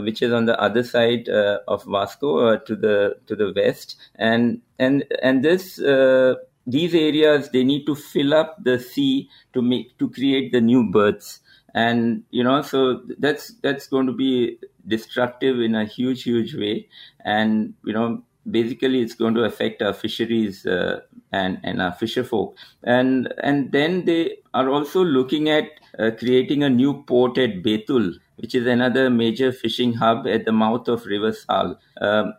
which 0.04 0.22
is 0.22 0.34
on 0.34 0.46
the 0.46 0.60
other 0.60 0.84
side 0.84 1.30
of 1.30 1.84
Vasco 1.86 2.58
to 2.58 2.76
the 2.76 3.16
to 3.28 3.36
the 3.36 3.54
west. 3.56 3.96
And 4.16 4.62
and 4.78 5.06
and 5.22 5.46
this 5.46 5.80
these 6.66 6.94
areas 6.94 7.50
they 7.50 7.64
need 7.64 7.86
to 7.86 7.96
fill 7.96 8.34
up 8.34 8.58
the 8.64 8.80
sea 8.80 9.30
to 9.54 9.62
make 9.62 9.98
to 9.98 10.10
create 10.10 10.52
the 10.52 10.62
new 10.62 10.90
berths. 10.92 11.40
And 11.74 12.24
you 12.32 12.44
know 12.44 12.62
so 12.62 13.02
that's 13.18 13.54
that's 13.62 13.88
going 13.88 14.08
to 14.08 14.14
be 14.14 14.58
destructive 14.88 15.60
in 15.60 15.76
a 15.76 15.86
huge 15.86 16.24
huge 16.24 16.56
way. 16.56 16.88
And 17.24 17.74
you 17.84 17.94
know 17.94 18.24
basically 18.50 19.02
it's 19.02 19.14
going 19.14 19.36
to 19.36 19.44
affect 19.44 19.82
our 19.82 19.94
fisheries 19.94 20.66
uh, 20.66 21.02
and 21.32 21.60
and 21.64 21.82
our 21.82 21.94
fisher 21.94 22.24
folk. 22.24 22.56
And 22.84 23.34
and 23.44 23.72
then 23.72 24.06
they 24.06 24.38
are 24.54 24.70
also 24.70 25.04
looking 25.04 25.50
at 25.50 25.66
uh, 26.00 26.12
creating 26.18 26.64
a 26.64 26.70
new 26.70 27.04
port 27.04 27.38
at 27.38 27.64
Betul 27.64 28.16
which 28.42 28.56
is 28.56 28.66
another 28.66 29.10
major 29.10 29.52
fishing 29.52 29.94
hub 29.94 30.26
at 30.28 30.46
the 30.46 30.52
mouth 30.52 30.88
of 30.88 31.06
River 31.06 31.32
Sal. 31.32 31.80
Um, 32.02 32.34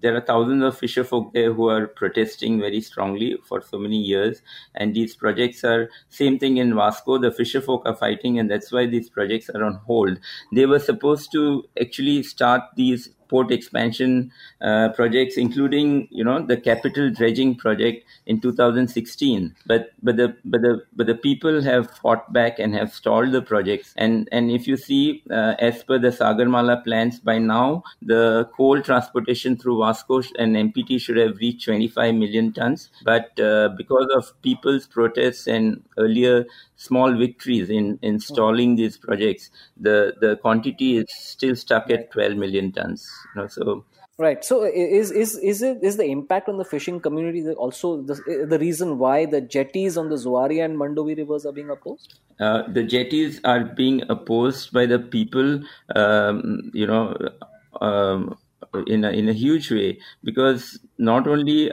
there 0.00 0.14
are 0.14 0.20
thousands 0.20 0.62
of 0.62 0.76
fisher 0.76 1.04
folk 1.04 1.32
there 1.32 1.54
who 1.54 1.68
are 1.70 1.86
protesting 1.86 2.60
very 2.60 2.82
strongly 2.82 3.38
for 3.48 3.62
so 3.62 3.78
many 3.78 3.96
years, 3.96 4.42
and 4.74 4.94
these 4.94 5.16
projects 5.16 5.64
are 5.64 5.88
same 6.10 6.38
thing 6.38 6.58
in 6.58 6.74
Vasco. 6.74 7.16
The 7.18 7.32
fisher 7.32 7.62
folk 7.62 7.82
are 7.86 7.96
fighting, 7.96 8.38
and 8.38 8.50
that's 8.50 8.70
why 8.70 8.86
these 8.86 9.08
projects 9.08 9.48
are 9.48 9.64
on 9.64 9.80
hold. 9.86 10.18
They 10.52 10.66
were 10.66 10.78
supposed 10.78 11.32
to 11.32 11.64
actually 11.80 12.22
start 12.24 12.62
these 12.76 13.08
port 13.28 13.50
expansion 13.52 14.32
uh, 14.60 14.88
projects, 14.90 15.36
including 15.36 16.08
you 16.10 16.24
know 16.24 16.40
the 16.44 16.56
capital 16.56 17.10
dredging 17.10 17.54
project 17.54 18.04
in 18.26 18.40
2016. 18.40 19.54
But 19.66 19.90
but 20.02 20.16
the 20.16 20.36
but 20.44 20.62
the 20.62 20.82
but 20.96 21.06
the 21.06 21.14
people 21.14 21.62
have 21.62 21.90
fought 21.90 22.32
back 22.32 22.58
and 22.58 22.74
have 22.74 22.92
stalled 22.92 23.32
the 23.32 23.42
projects. 23.42 23.92
And 23.96 24.28
and 24.32 24.50
if 24.50 24.66
you 24.66 24.76
see, 24.76 25.22
uh, 25.30 25.54
as 25.58 25.82
per 25.82 25.98
the 25.98 26.08
Sagarmala 26.08 26.82
plans, 26.84 27.20
by 27.20 27.38
now 27.38 27.82
the 28.02 28.48
coal 28.56 28.80
transportation 28.82 29.56
through 29.56 29.78
Vasco 29.78 30.22
and 30.38 30.56
MPT 30.56 30.98
should 30.98 31.16
have 31.16 31.36
reached 31.38 31.64
25 31.66 32.14
million 32.14 32.52
tons. 32.52 32.90
But 33.04 33.38
uh, 33.40 33.70
because 33.76 34.08
of 34.16 34.40
people's 34.42 34.86
protests 34.86 35.46
and 35.46 35.82
earlier 35.96 36.46
small 36.76 37.14
victories 37.16 37.70
in 37.70 37.98
installing 38.02 38.76
these 38.76 38.96
projects, 38.96 39.50
the 39.76 40.14
the 40.20 40.36
quantity 40.36 40.96
is 40.98 41.06
still 41.10 41.56
stuck 41.56 41.90
at 41.90 42.10
12 42.10 42.36
million 42.36 42.72
tons. 42.72 43.17
You 43.34 43.42
know, 43.42 43.46
so 43.48 43.84
right. 44.18 44.44
So 44.44 44.62
is 44.64 45.10
is 45.10 45.36
is 45.38 45.62
it 45.62 45.78
is 45.82 45.96
the 45.96 46.04
impact 46.04 46.48
on 46.48 46.58
the 46.58 46.64
fishing 46.64 47.00
community 47.00 47.44
also 47.50 48.02
the, 48.02 48.46
the 48.48 48.58
reason 48.58 48.98
why 48.98 49.26
the 49.26 49.40
jetties 49.40 49.96
on 49.96 50.08
the 50.08 50.16
Zuari 50.16 50.64
and 50.64 50.76
Mandovi 50.76 51.16
rivers 51.16 51.46
are 51.46 51.52
being 51.52 51.70
opposed? 51.70 52.18
Uh, 52.40 52.62
the 52.68 52.82
jetties 52.82 53.40
are 53.44 53.64
being 53.64 54.02
opposed 54.08 54.72
by 54.72 54.86
the 54.86 54.98
people. 54.98 55.60
Um, 55.94 56.70
you 56.74 56.86
know. 56.86 57.16
Um, 57.80 58.38
in 58.86 59.04
a, 59.04 59.10
in 59.10 59.28
a 59.28 59.32
huge 59.32 59.70
way 59.70 59.98
because 60.22 60.78
not 60.98 61.26
only 61.26 61.70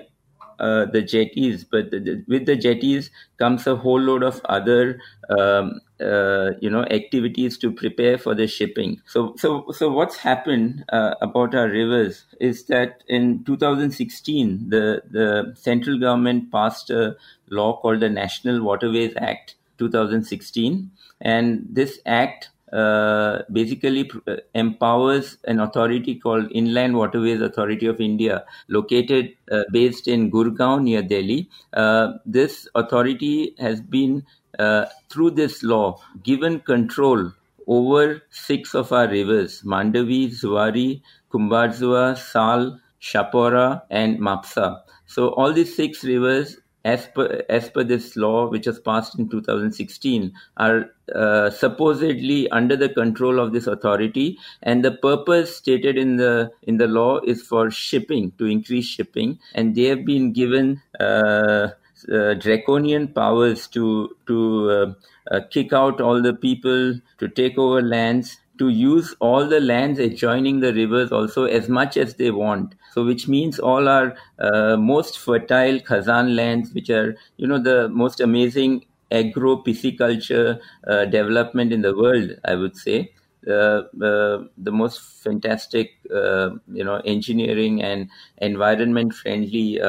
uh, 0.59 0.85
the 0.85 1.01
jetties, 1.01 1.63
but 1.63 1.91
the, 1.91 1.99
the, 1.99 2.23
with 2.27 2.45
the 2.45 2.55
jetties 2.55 3.09
comes 3.37 3.67
a 3.67 3.75
whole 3.75 3.99
load 3.99 4.23
of 4.23 4.41
other, 4.45 4.99
um, 5.37 5.81
uh, 6.01 6.51
you 6.59 6.69
know, 6.69 6.83
activities 6.85 7.57
to 7.59 7.71
prepare 7.71 8.17
for 8.17 8.35
the 8.35 8.47
shipping. 8.47 9.01
So, 9.07 9.35
so, 9.37 9.65
so 9.71 9.89
what's 9.91 10.17
happened 10.17 10.85
uh, 10.89 11.15
about 11.21 11.55
our 11.55 11.69
rivers 11.69 12.25
is 12.39 12.65
that 12.65 13.03
in 13.07 13.43
2016, 13.45 14.69
the 14.69 15.01
the 15.09 15.53
central 15.55 15.99
government 15.99 16.51
passed 16.51 16.89
a 16.89 17.15
law 17.49 17.79
called 17.81 18.01
the 18.01 18.09
National 18.09 18.61
Waterways 18.63 19.13
Act 19.17 19.55
2016, 19.77 20.91
and 21.21 21.65
this 21.69 21.99
act 22.05 22.49
uh, 22.73 23.43
basically 23.51 24.09
uh, 24.27 24.35
empowers 24.53 25.37
an 25.45 25.59
authority 25.59 26.15
called 26.15 26.51
Inland 26.51 26.95
Waterways 26.97 27.39
Authority 27.41 27.85
of 27.85 28.01
India, 28.01 28.43
located 28.67 29.33
uh, 29.51 29.63
based 29.71 30.07
in 30.07 30.31
Gurgaon 30.31 30.83
near 30.83 31.01
Delhi. 31.01 31.49
Uh, 31.73 32.13
this 32.25 32.67
authority 32.75 33.55
has 33.59 33.79
been, 33.81 34.25
uh, 34.59 34.85
through 35.09 35.31
this 35.31 35.63
law, 35.63 35.99
given 36.23 36.59
control 36.59 37.31
over 37.67 38.21
six 38.29 38.75
of 38.75 38.91
our 38.91 39.07
rivers 39.07 39.61
Mandovi, 39.63 40.29
Zuari, 40.29 41.01
Kumbharzua, 41.31 42.17
Sal, 42.17 42.79
Shapora, 43.01 43.81
and 43.89 44.19
Mapsa. 44.19 44.81
So, 45.07 45.29
all 45.29 45.53
these 45.53 45.75
six 45.75 46.03
rivers 46.03 46.57
as 46.85 47.07
per 47.07 47.43
as 47.49 47.69
per 47.69 47.83
this 47.83 48.15
law 48.15 48.47
which 48.47 48.67
was 48.67 48.79
passed 48.79 49.17
in 49.17 49.27
2016 49.27 50.31
are 50.57 50.91
uh, 51.15 51.49
supposedly 51.49 52.49
under 52.51 52.77
the 52.77 52.89
control 52.89 53.39
of 53.39 53.53
this 53.53 53.65
authority 53.65 54.37
and 54.61 54.85
the 54.85 54.91
purpose 54.91 55.55
stated 55.57 55.97
in 55.97 56.15
the 56.17 56.51
in 56.61 56.77
the 56.77 56.87
law 56.87 57.19
is 57.21 57.41
for 57.41 57.71
shipping 57.71 58.31
to 58.37 58.45
increase 58.45 58.85
shipping 58.85 59.39
and 59.55 59.75
they 59.75 59.85
have 59.85 60.05
been 60.05 60.31
given 60.31 60.79
uh, 60.99 61.69
draconian 62.03 63.07
powers 63.07 63.67
to 63.67 64.15
to 64.27 64.69
uh, 64.71 64.93
uh, 65.31 65.41
kick 65.49 65.73
out 65.73 66.01
all 66.01 66.21
the 66.21 66.33
people 66.33 66.93
to 67.17 67.27
take 67.27 67.57
over 67.57 67.81
lands 67.81 68.37
to 68.57 68.69
use 68.69 69.13
all 69.19 69.47
the 69.47 69.59
lands 69.59 69.99
adjoining 69.99 70.59
the 70.61 70.73
rivers 70.73 71.11
also 71.11 71.43
as 71.43 71.67
much 71.67 71.97
as 71.97 72.15
they 72.15 72.31
want. 72.31 72.73
So 72.93 73.05
which 73.05 73.27
means 73.27 73.59
all 73.59 73.89
our 73.89 74.15
uh, 74.39 74.77
most 74.77 75.19
fertile 75.19 75.79
khazan 75.79 76.35
lands 76.35 76.73
which 76.73 76.89
are 76.89 77.15
you 77.37 77.47
know 77.47 77.59
the 77.59 77.89
most 77.89 78.19
amazing 78.21 78.85
agro 79.11 79.57
pisciculture 79.63 80.59
uh, 80.87 81.05
development 81.05 81.71
in 81.71 81.81
the 81.81 81.95
world 81.95 82.31
i 82.45 82.55
would 82.55 82.75
say. 82.75 83.11
Uh, 83.47 83.83
uh, 84.01 84.43
the 84.57 84.71
most 84.71 84.99
fantastic, 85.23 85.91
uh, 86.11 86.49
you 86.73 86.83
know, 86.83 86.95
engineering 87.05 87.79
and 87.83 88.09
environment 88.39 89.13
friendly 89.13 89.79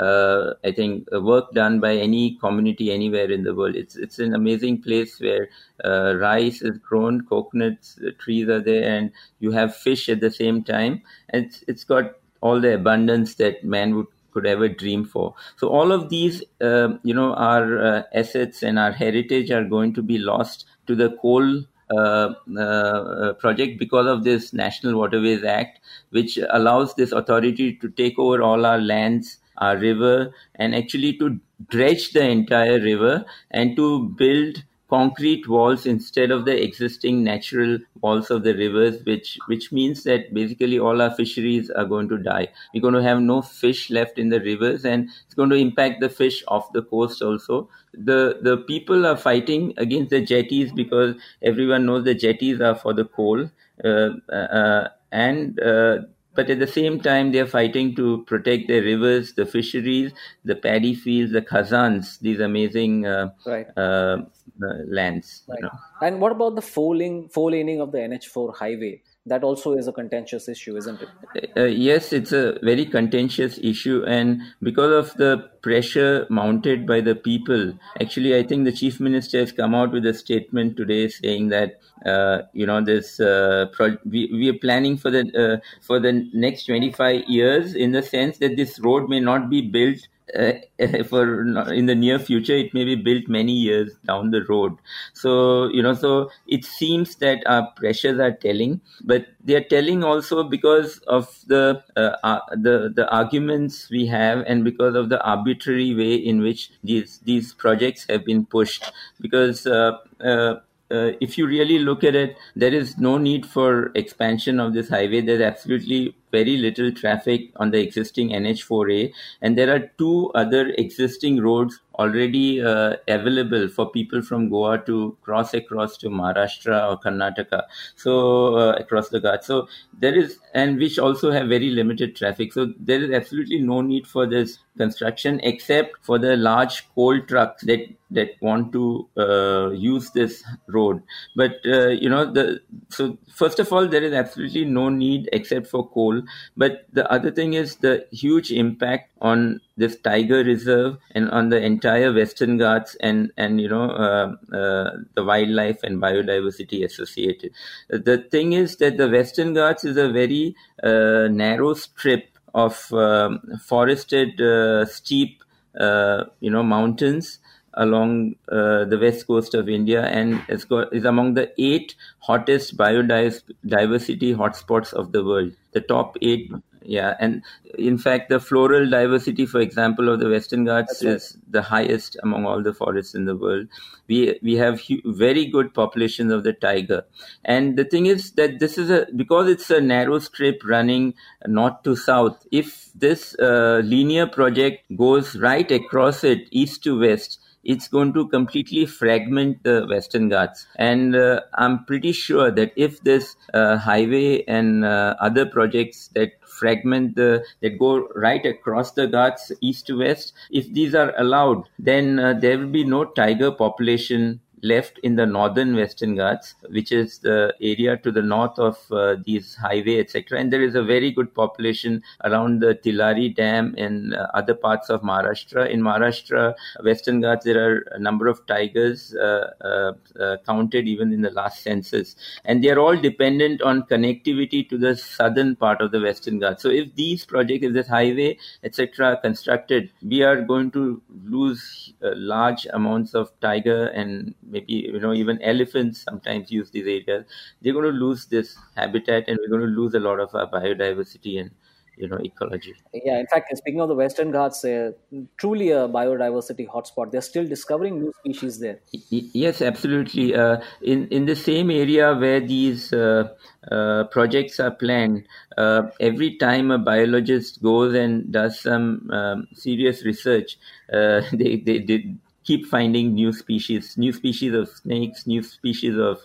uh, 0.00 0.06
uh, 0.36 0.54
I 0.64 0.72
think 0.72 1.08
uh, 1.12 1.20
work 1.20 1.52
done 1.52 1.80
by 1.80 1.96
any 1.96 2.36
community 2.36 2.92
anywhere 2.92 3.30
in 3.30 3.44
the 3.44 3.54
world. 3.54 3.76
It's 3.76 3.96
it's 3.96 4.18
an 4.18 4.34
amazing 4.34 4.82
place 4.82 5.20
where 5.20 5.48
uh, 5.84 6.16
rice 6.16 6.62
is 6.62 6.78
grown, 6.78 7.26
coconuts 7.26 7.98
trees 8.18 8.48
are 8.48 8.60
there, 8.60 8.88
and 8.88 9.12
you 9.40 9.52
have 9.52 9.76
fish 9.76 10.08
at 10.08 10.20
the 10.20 10.30
same 10.30 10.62
time. 10.62 11.02
And 11.30 11.46
it's 11.46 11.64
it's 11.68 11.84
got 11.84 12.12
all 12.40 12.60
the 12.60 12.74
abundance 12.74 13.34
that 13.36 13.64
man 13.64 13.96
would 13.96 14.06
could 14.32 14.46
ever 14.46 14.68
dream 14.68 15.04
for. 15.04 15.34
So 15.56 15.68
all 15.68 15.92
of 15.92 16.10
these, 16.10 16.42
uh, 16.60 16.88
you 17.02 17.14
know, 17.14 17.32
our 17.34 17.78
uh, 17.84 18.02
assets 18.12 18.62
and 18.62 18.78
our 18.78 18.92
heritage 18.92 19.50
are 19.50 19.64
going 19.64 19.94
to 19.94 20.02
be 20.02 20.18
lost 20.18 20.66
to 20.88 20.94
the 20.94 21.16
coal 21.22 21.64
uh, 21.90 22.34
uh, 22.58 23.32
project 23.34 23.78
because 23.78 24.06
of 24.06 24.24
this 24.24 24.52
National 24.52 24.98
Waterways 24.98 25.42
Act, 25.42 25.80
which 26.10 26.38
allows 26.50 26.94
this 26.96 27.12
authority 27.12 27.74
to 27.76 27.88
take 27.88 28.18
over 28.18 28.42
all 28.42 28.66
our 28.66 28.78
lands 28.78 29.38
our 29.58 29.76
river 29.76 30.32
and 30.56 30.74
actually 30.74 31.16
to 31.18 31.38
dredge 31.70 32.12
the 32.12 32.22
entire 32.28 32.78
river 32.80 33.24
and 33.50 33.76
to 33.76 34.08
build 34.10 34.62
concrete 34.88 35.48
walls 35.48 35.84
instead 35.84 36.30
of 36.30 36.44
the 36.44 36.62
existing 36.62 37.24
natural 37.24 37.76
walls 38.02 38.30
of 38.30 38.44
the 38.44 38.54
rivers 38.54 39.02
which 39.04 39.36
which 39.46 39.72
means 39.72 40.04
that 40.04 40.32
basically 40.32 40.78
all 40.78 41.02
our 41.02 41.10
fisheries 41.10 41.70
are 41.70 41.84
going 41.84 42.08
to 42.08 42.16
die. 42.18 42.46
We're 42.72 42.82
going 42.82 42.94
to 42.94 43.02
have 43.02 43.20
no 43.20 43.42
fish 43.42 43.90
left 43.90 44.16
in 44.18 44.28
the 44.28 44.40
rivers 44.40 44.84
and 44.84 45.08
it's 45.24 45.34
going 45.34 45.50
to 45.50 45.56
impact 45.56 46.00
the 46.00 46.08
fish 46.08 46.44
off 46.46 46.72
the 46.72 46.82
coast 46.82 47.20
also. 47.20 47.68
The 47.94 48.38
the 48.42 48.58
people 48.58 49.06
are 49.06 49.16
fighting 49.16 49.74
against 49.76 50.10
the 50.10 50.20
jetties 50.20 50.72
because 50.72 51.16
everyone 51.42 51.86
knows 51.86 52.04
the 52.04 52.14
jetties 52.14 52.60
are 52.60 52.76
for 52.76 52.92
the 52.94 53.04
coal 53.06 53.50
uh, 53.84 54.10
uh, 54.32 54.88
and 55.12 55.58
uh, 55.60 55.98
but 56.36 56.50
at 56.50 56.58
the 56.58 56.66
same 56.66 57.00
time 57.00 57.32
they 57.32 57.40
are 57.40 57.46
fighting 57.46 57.94
to 57.96 58.22
protect 58.24 58.68
their 58.68 58.82
rivers 58.82 59.32
the 59.32 59.46
fisheries 59.46 60.12
the 60.44 60.54
paddy 60.54 60.94
fields 60.94 61.32
the 61.32 61.42
khazans 61.42 62.18
these 62.20 62.40
amazing 62.40 63.06
uh, 63.06 63.28
right. 63.46 63.66
uh, 63.76 64.18
uh, 64.62 64.76
lands 64.88 65.42
right. 65.48 65.58
You 65.58 65.64
know. 65.64 65.70
and 66.02 66.20
what 66.20 66.32
about 66.32 66.54
the 66.54 66.62
four 66.62 66.96
lane 66.96 67.28
four 67.28 67.50
laning 67.50 67.80
of 67.80 67.92
the 67.92 67.98
nh4 67.98 68.56
highway 68.56 69.02
that 69.26 69.42
also 69.42 69.72
is 69.72 69.88
a 69.88 69.92
contentious 69.92 70.48
issue 70.48 70.76
isn't 70.76 71.00
it 71.02 71.50
uh, 71.56 71.64
yes 71.64 72.12
it's 72.12 72.32
a 72.32 72.58
very 72.62 72.86
contentious 72.86 73.58
issue 73.58 74.04
and 74.06 74.40
because 74.62 74.92
of 74.92 75.16
the 75.16 75.50
pressure 75.66 76.26
mounted 76.30 76.86
by 76.86 77.00
the 77.00 77.14
people. 77.28 77.62
Actually 78.00 78.32
i 78.38 78.42
think 78.50 78.64
the 78.64 78.72
chief 78.80 78.98
minister 79.06 79.38
has 79.40 79.52
come 79.60 79.74
out 79.74 79.92
with 79.92 80.06
a 80.06 80.14
statement 80.14 80.76
today 80.76 81.08
saying 81.08 81.48
that 81.48 81.78
uh, 82.12 82.42
you 82.52 82.66
know 82.66 82.80
this 82.90 83.20
uh, 83.20 83.66
pro- 83.72 83.96
we, 84.04 84.28
we 84.32 84.48
are 84.50 84.58
planning 84.66 84.96
for 84.96 85.10
the 85.10 85.22
uh, 85.44 85.56
for 85.88 85.98
the 86.00 86.12
next 86.32 86.66
25 86.66 87.24
years 87.38 87.74
in 87.74 87.92
the 87.92 88.02
sense 88.02 88.38
that 88.38 88.56
this 88.56 88.78
road 88.80 89.08
may 89.08 89.20
not 89.20 89.48
be 89.50 89.60
built 89.78 89.98
uh, 90.38 90.52
for 91.08 91.24
in 91.72 91.86
the 91.86 91.94
near 91.94 92.18
future. 92.18 92.56
It 92.56 92.74
may 92.74 92.84
be 92.84 92.96
built 92.96 93.28
many 93.28 93.52
years 93.52 93.92
down 94.06 94.30
the 94.30 94.44
road. 94.48 94.76
So 95.14 95.68
you 95.68 95.82
know 95.82 95.94
so 95.94 96.30
it 96.46 96.64
seems 96.64 97.16
that 97.16 97.42
our 97.46 97.70
pressures 97.76 98.18
are 98.18 98.32
telling 98.32 98.80
but 99.04 99.26
they 99.46 99.54
are 99.54 99.64
telling 99.64 100.02
also 100.04 100.42
because 100.42 100.98
of 101.06 101.28
the 101.46 101.82
uh, 101.96 102.16
uh, 102.24 102.40
the 102.52 102.92
the 102.94 103.08
arguments 103.10 103.88
we 103.90 104.06
have 104.06 104.44
and 104.46 104.64
because 104.64 104.94
of 104.94 105.08
the 105.08 105.22
arbitrary 105.24 105.94
way 105.94 106.14
in 106.14 106.40
which 106.40 106.70
these 106.82 107.18
these 107.24 107.52
projects 107.54 108.06
have 108.10 108.24
been 108.24 108.44
pushed 108.44 108.92
because 109.20 109.66
uh, 109.66 109.92
uh, 110.20 110.56
uh, 110.90 111.12
if 111.20 111.38
you 111.38 111.46
really 111.46 111.78
look 111.78 112.04
at 112.04 112.14
it, 112.14 112.36
there 112.54 112.74
is 112.74 112.98
no 112.98 113.18
need 113.18 113.46
for 113.46 113.90
expansion 113.94 114.60
of 114.60 114.72
this 114.74 114.88
highway. 114.88 115.20
There's 115.20 115.40
absolutely 115.40 116.16
very 116.32 116.56
little 116.56 116.92
traffic 116.92 117.50
on 117.56 117.70
the 117.70 117.80
existing 117.80 118.30
NH4A, 118.30 119.12
and 119.42 119.56
there 119.56 119.74
are 119.74 119.90
two 119.98 120.30
other 120.34 120.70
existing 120.78 121.40
roads 121.40 121.80
already 121.98 122.62
uh, 122.62 122.96
available 123.08 123.68
for 123.68 123.90
people 123.90 124.22
from 124.22 124.48
Goa 124.48 124.78
to 124.86 125.16
cross 125.22 125.54
across 125.54 125.96
to 125.98 126.08
Maharashtra 126.08 126.90
or 126.90 126.98
Karnataka. 126.98 127.62
So 127.96 128.56
uh, 128.56 128.72
across 128.72 129.08
the 129.08 129.20
Ghats. 129.20 129.46
So 129.46 129.68
there 129.98 130.14
is, 130.14 130.38
and 130.54 130.78
which 130.78 130.98
also 130.98 131.30
have 131.30 131.48
very 131.48 131.70
limited 131.70 132.16
traffic. 132.16 132.52
So 132.52 132.72
there 132.78 133.02
is 133.02 133.10
absolutely 133.10 133.60
no 133.60 133.80
need 133.80 134.06
for 134.06 134.26
this 134.26 134.58
construction 134.76 135.40
except 135.42 136.04
for 136.04 136.18
the 136.18 136.36
large 136.36 136.86
coal 136.94 137.20
trucks 137.22 137.64
that 137.64 137.80
that 138.10 138.30
want 138.40 138.72
to 138.72 139.08
uh, 139.16 139.70
use 139.70 140.10
this 140.10 140.44
road 140.68 141.02
but 141.34 141.56
uh, 141.66 141.88
you 141.88 142.08
know 142.08 142.30
the 142.30 142.60
so 142.88 143.18
first 143.34 143.58
of 143.58 143.72
all 143.72 143.88
there 143.88 144.04
is 144.04 144.12
absolutely 144.12 144.64
no 144.64 144.88
need 144.88 145.28
except 145.32 145.66
for 145.66 145.88
coal 145.90 146.15
but 146.56 146.86
the 146.92 147.10
other 147.10 147.30
thing 147.30 147.54
is 147.54 147.76
the 147.76 148.06
huge 148.10 148.50
impact 148.50 149.10
on 149.20 149.60
this 149.76 149.96
tiger 149.96 150.42
reserve 150.44 150.96
and 151.12 151.30
on 151.30 151.48
the 151.48 151.60
entire 151.62 152.12
western 152.12 152.56
ghats 152.56 152.94
and 153.00 153.32
and 153.36 153.60
you 153.60 153.68
know 153.68 153.90
uh, 153.90 154.56
uh 154.56 154.90
the 155.14 155.24
wildlife 155.24 155.82
and 155.82 156.00
biodiversity 156.00 156.84
associated. 156.84 157.50
The 157.88 158.18
thing 158.18 158.52
is 158.52 158.76
that 158.76 158.96
the 158.96 159.08
western 159.08 159.54
ghats 159.54 159.84
is 159.84 159.96
a 159.96 160.08
very 160.08 160.54
uh, 160.82 161.28
narrow 161.30 161.74
strip 161.74 162.28
of 162.54 162.92
um, 162.92 163.40
forested 163.64 164.40
uh, 164.40 164.84
steep 164.86 165.42
uh, 165.78 166.24
you 166.40 166.50
know 166.50 166.62
mountains 166.62 167.38
along 167.76 168.36
uh, 168.50 168.84
the 168.84 168.98
west 168.98 169.26
coast 169.26 169.54
of 169.54 169.68
India 169.68 170.04
and 170.06 170.42
is, 170.48 170.64
got, 170.64 170.92
is 170.94 171.04
among 171.04 171.34
the 171.34 171.52
eight 171.58 171.94
hottest 172.20 172.76
biodiversity 172.76 174.34
hotspots 174.34 174.92
of 174.92 175.12
the 175.12 175.24
world. 175.24 175.52
The 175.72 175.80
top 175.80 176.16
eight 176.22 176.50
yeah 176.86 177.14
and 177.18 177.42
in 177.78 177.98
fact 177.98 178.28
the 178.28 178.38
floral 178.38 178.88
diversity 178.88 179.44
for 179.44 179.60
example 179.60 180.08
of 180.08 180.20
the 180.20 180.28
western 180.28 180.64
ghats 180.64 181.02
right. 181.02 181.14
is 181.14 181.36
the 181.48 181.62
highest 181.62 182.16
among 182.22 182.46
all 182.46 182.62
the 182.62 182.72
forests 182.72 183.14
in 183.14 183.24
the 183.24 183.36
world 183.36 183.66
we 184.08 184.38
we 184.42 184.54
have 184.54 184.80
hu- 184.80 185.00
very 185.04 185.44
good 185.46 185.74
populations 185.74 186.32
of 186.32 186.44
the 186.44 186.52
tiger 186.52 187.04
and 187.44 187.76
the 187.76 187.84
thing 187.84 188.06
is 188.06 188.30
that 188.32 188.58
this 188.60 188.78
is 188.78 188.90
a 188.90 189.06
because 189.16 189.48
it's 189.48 189.70
a 189.70 189.80
narrow 189.80 190.18
strip 190.18 190.62
running 190.64 191.12
north 191.46 191.82
to 191.82 191.96
south 191.96 192.46
if 192.52 192.90
this 192.94 193.34
uh, 193.40 193.80
linear 193.84 194.26
project 194.26 194.84
goes 194.96 195.36
right 195.36 195.70
across 195.70 196.22
it 196.24 196.46
east 196.50 196.84
to 196.84 196.98
west 197.00 197.40
it's 197.66 197.88
going 197.88 198.12
to 198.14 198.28
completely 198.28 198.86
fragment 198.86 199.62
the 199.64 199.86
Western 199.88 200.28
Ghats. 200.28 200.66
And 200.76 201.16
uh, 201.16 201.40
I'm 201.54 201.84
pretty 201.84 202.12
sure 202.12 202.50
that 202.50 202.72
if 202.76 203.00
this 203.02 203.36
uh, 203.52 203.76
highway 203.76 204.44
and 204.44 204.84
uh, 204.84 205.16
other 205.20 205.46
projects 205.46 206.08
that 206.14 206.32
fragment 206.46 207.16
the 207.16 207.44
that 207.60 207.78
go 207.78 208.08
right 208.14 208.44
across 208.46 208.92
the 208.92 209.06
Ghats 209.06 209.52
east 209.60 209.86
to 209.88 209.98
west, 209.98 210.32
if 210.50 210.72
these 210.72 210.94
are 210.94 211.12
allowed, 211.18 211.64
then 211.78 212.18
uh, 212.18 212.32
there 212.34 212.58
will 212.58 212.68
be 212.68 212.84
no 212.84 213.04
tiger 213.04 213.50
population 213.50 214.40
left 214.62 214.98
in 215.02 215.16
the 215.16 215.26
northern 215.26 215.76
Western 215.76 216.14
Ghats, 216.16 216.54
which 216.70 216.92
is 216.92 217.18
the 217.18 217.54
area 217.60 217.96
to 217.98 218.10
the 218.10 218.22
north 218.22 218.58
of 218.58 218.78
uh, 218.90 219.16
these 219.24 219.54
highway, 219.54 220.00
etc. 220.00 220.38
And 220.38 220.52
there 220.52 220.62
is 220.62 220.74
a 220.74 220.82
very 220.82 221.10
good 221.10 221.34
population 221.34 222.02
around 222.24 222.60
the 222.60 222.74
Tilari 222.74 223.34
Dam 223.34 223.74
and 223.76 224.14
uh, 224.14 224.28
other 224.34 224.54
parts 224.54 224.90
of 224.90 225.02
Maharashtra. 225.02 225.68
In 225.70 225.80
Maharashtra, 225.80 226.54
Western 226.82 227.20
Ghats, 227.20 227.44
there 227.44 227.62
are 227.62 227.78
a 227.92 227.98
number 227.98 228.28
of 228.28 228.46
tigers 228.46 229.14
uh, 229.14 229.50
uh, 229.60 229.92
uh, 230.20 230.36
counted 230.46 230.86
even 230.86 231.12
in 231.12 231.22
the 231.22 231.30
last 231.30 231.62
census, 231.62 232.16
and 232.44 232.62
they 232.62 232.70
are 232.70 232.78
all 232.78 232.96
dependent 232.96 233.62
on 233.62 233.82
connectivity 233.84 234.68
to 234.68 234.78
the 234.78 234.96
southern 234.96 235.56
part 235.56 235.80
of 235.80 235.90
the 235.92 236.00
Western 236.00 236.38
Ghats. 236.38 236.62
So 236.62 236.70
if 236.70 236.94
these 236.94 237.24
projects, 237.24 237.64
if 237.64 237.72
this 237.72 237.88
highway, 237.88 238.38
etc., 238.62 239.06
are 239.06 239.16
constructed, 239.16 239.90
we 240.02 240.22
are 240.22 240.40
going 240.42 240.70
to 240.72 241.02
lose 241.24 241.92
uh, 242.02 242.10
large 242.14 242.66
amounts 242.72 243.14
of 243.14 243.30
tiger 243.40 243.86
and 243.88 244.34
maybe 244.48 244.72
you 244.72 245.00
know 245.00 245.12
even 245.12 245.40
elephants 245.42 246.02
sometimes 246.02 246.50
use 246.50 246.70
these 246.70 246.86
areas. 246.86 247.26
They're 247.62 247.72
going 247.72 247.92
to 247.92 247.98
lose 248.06 248.26
this 248.26 248.56
habitat 248.76 249.28
and 249.28 249.38
we're 249.40 249.56
going 249.56 249.68
to 249.68 249.80
lose 249.80 249.94
a 249.94 250.00
lot 250.00 250.20
of 250.20 250.34
our 250.34 250.46
biodiversity 250.46 251.40
and 251.40 251.50
you 251.96 252.08
know 252.08 252.16
ecology. 252.16 252.74
Yeah 252.92 253.18
in 253.18 253.26
fact 253.26 253.56
speaking 253.56 253.80
of 253.80 253.88
the 253.88 253.94
western 253.94 254.30
ghats 254.30 254.64
uh, 254.64 254.92
truly 255.36 255.70
a 255.70 255.88
biodiversity 255.88 256.66
hotspot. 256.68 257.10
They're 257.10 257.20
still 257.22 257.46
discovering 257.46 258.00
new 258.00 258.12
species 258.20 258.58
there. 258.60 258.80
Yes 259.10 259.62
absolutely. 259.62 260.34
Uh, 260.34 260.60
in 260.82 261.08
in 261.08 261.26
the 261.26 261.36
same 261.36 261.70
area 261.70 262.14
where 262.14 262.40
these 262.40 262.92
uh, 262.92 263.28
uh, 263.70 264.04
projects 264.04 264.60
are 264.60 264.70
planned 264.70 265.26
uh, 265.56 265.82
every 266.00 266.36
time 266.36 266.70
a 266.70 266.78
biologist 266.78 267.62
goes 267.62 267.94
and 267.94 268.30
does 268.30 268.60
some 268.60 269.10
um, 269.10 269.48
serious 269.54 270.04
research 270.04 270.58
uh, 270.92 271.22
they, 271.32 271.56
they, 271.56 271.78
they 271.80 272.14
keep 272.46 272.66
finding 272.66 273.12
new 273.14 273.32
species, 273.32 273.98
new 273.98 274.12
species 274.12 274.54
of 274.54 274.68
snakes, 274.68 275.26
new 275.26 275.42
species 275.42 275.98
of 275.98 276.20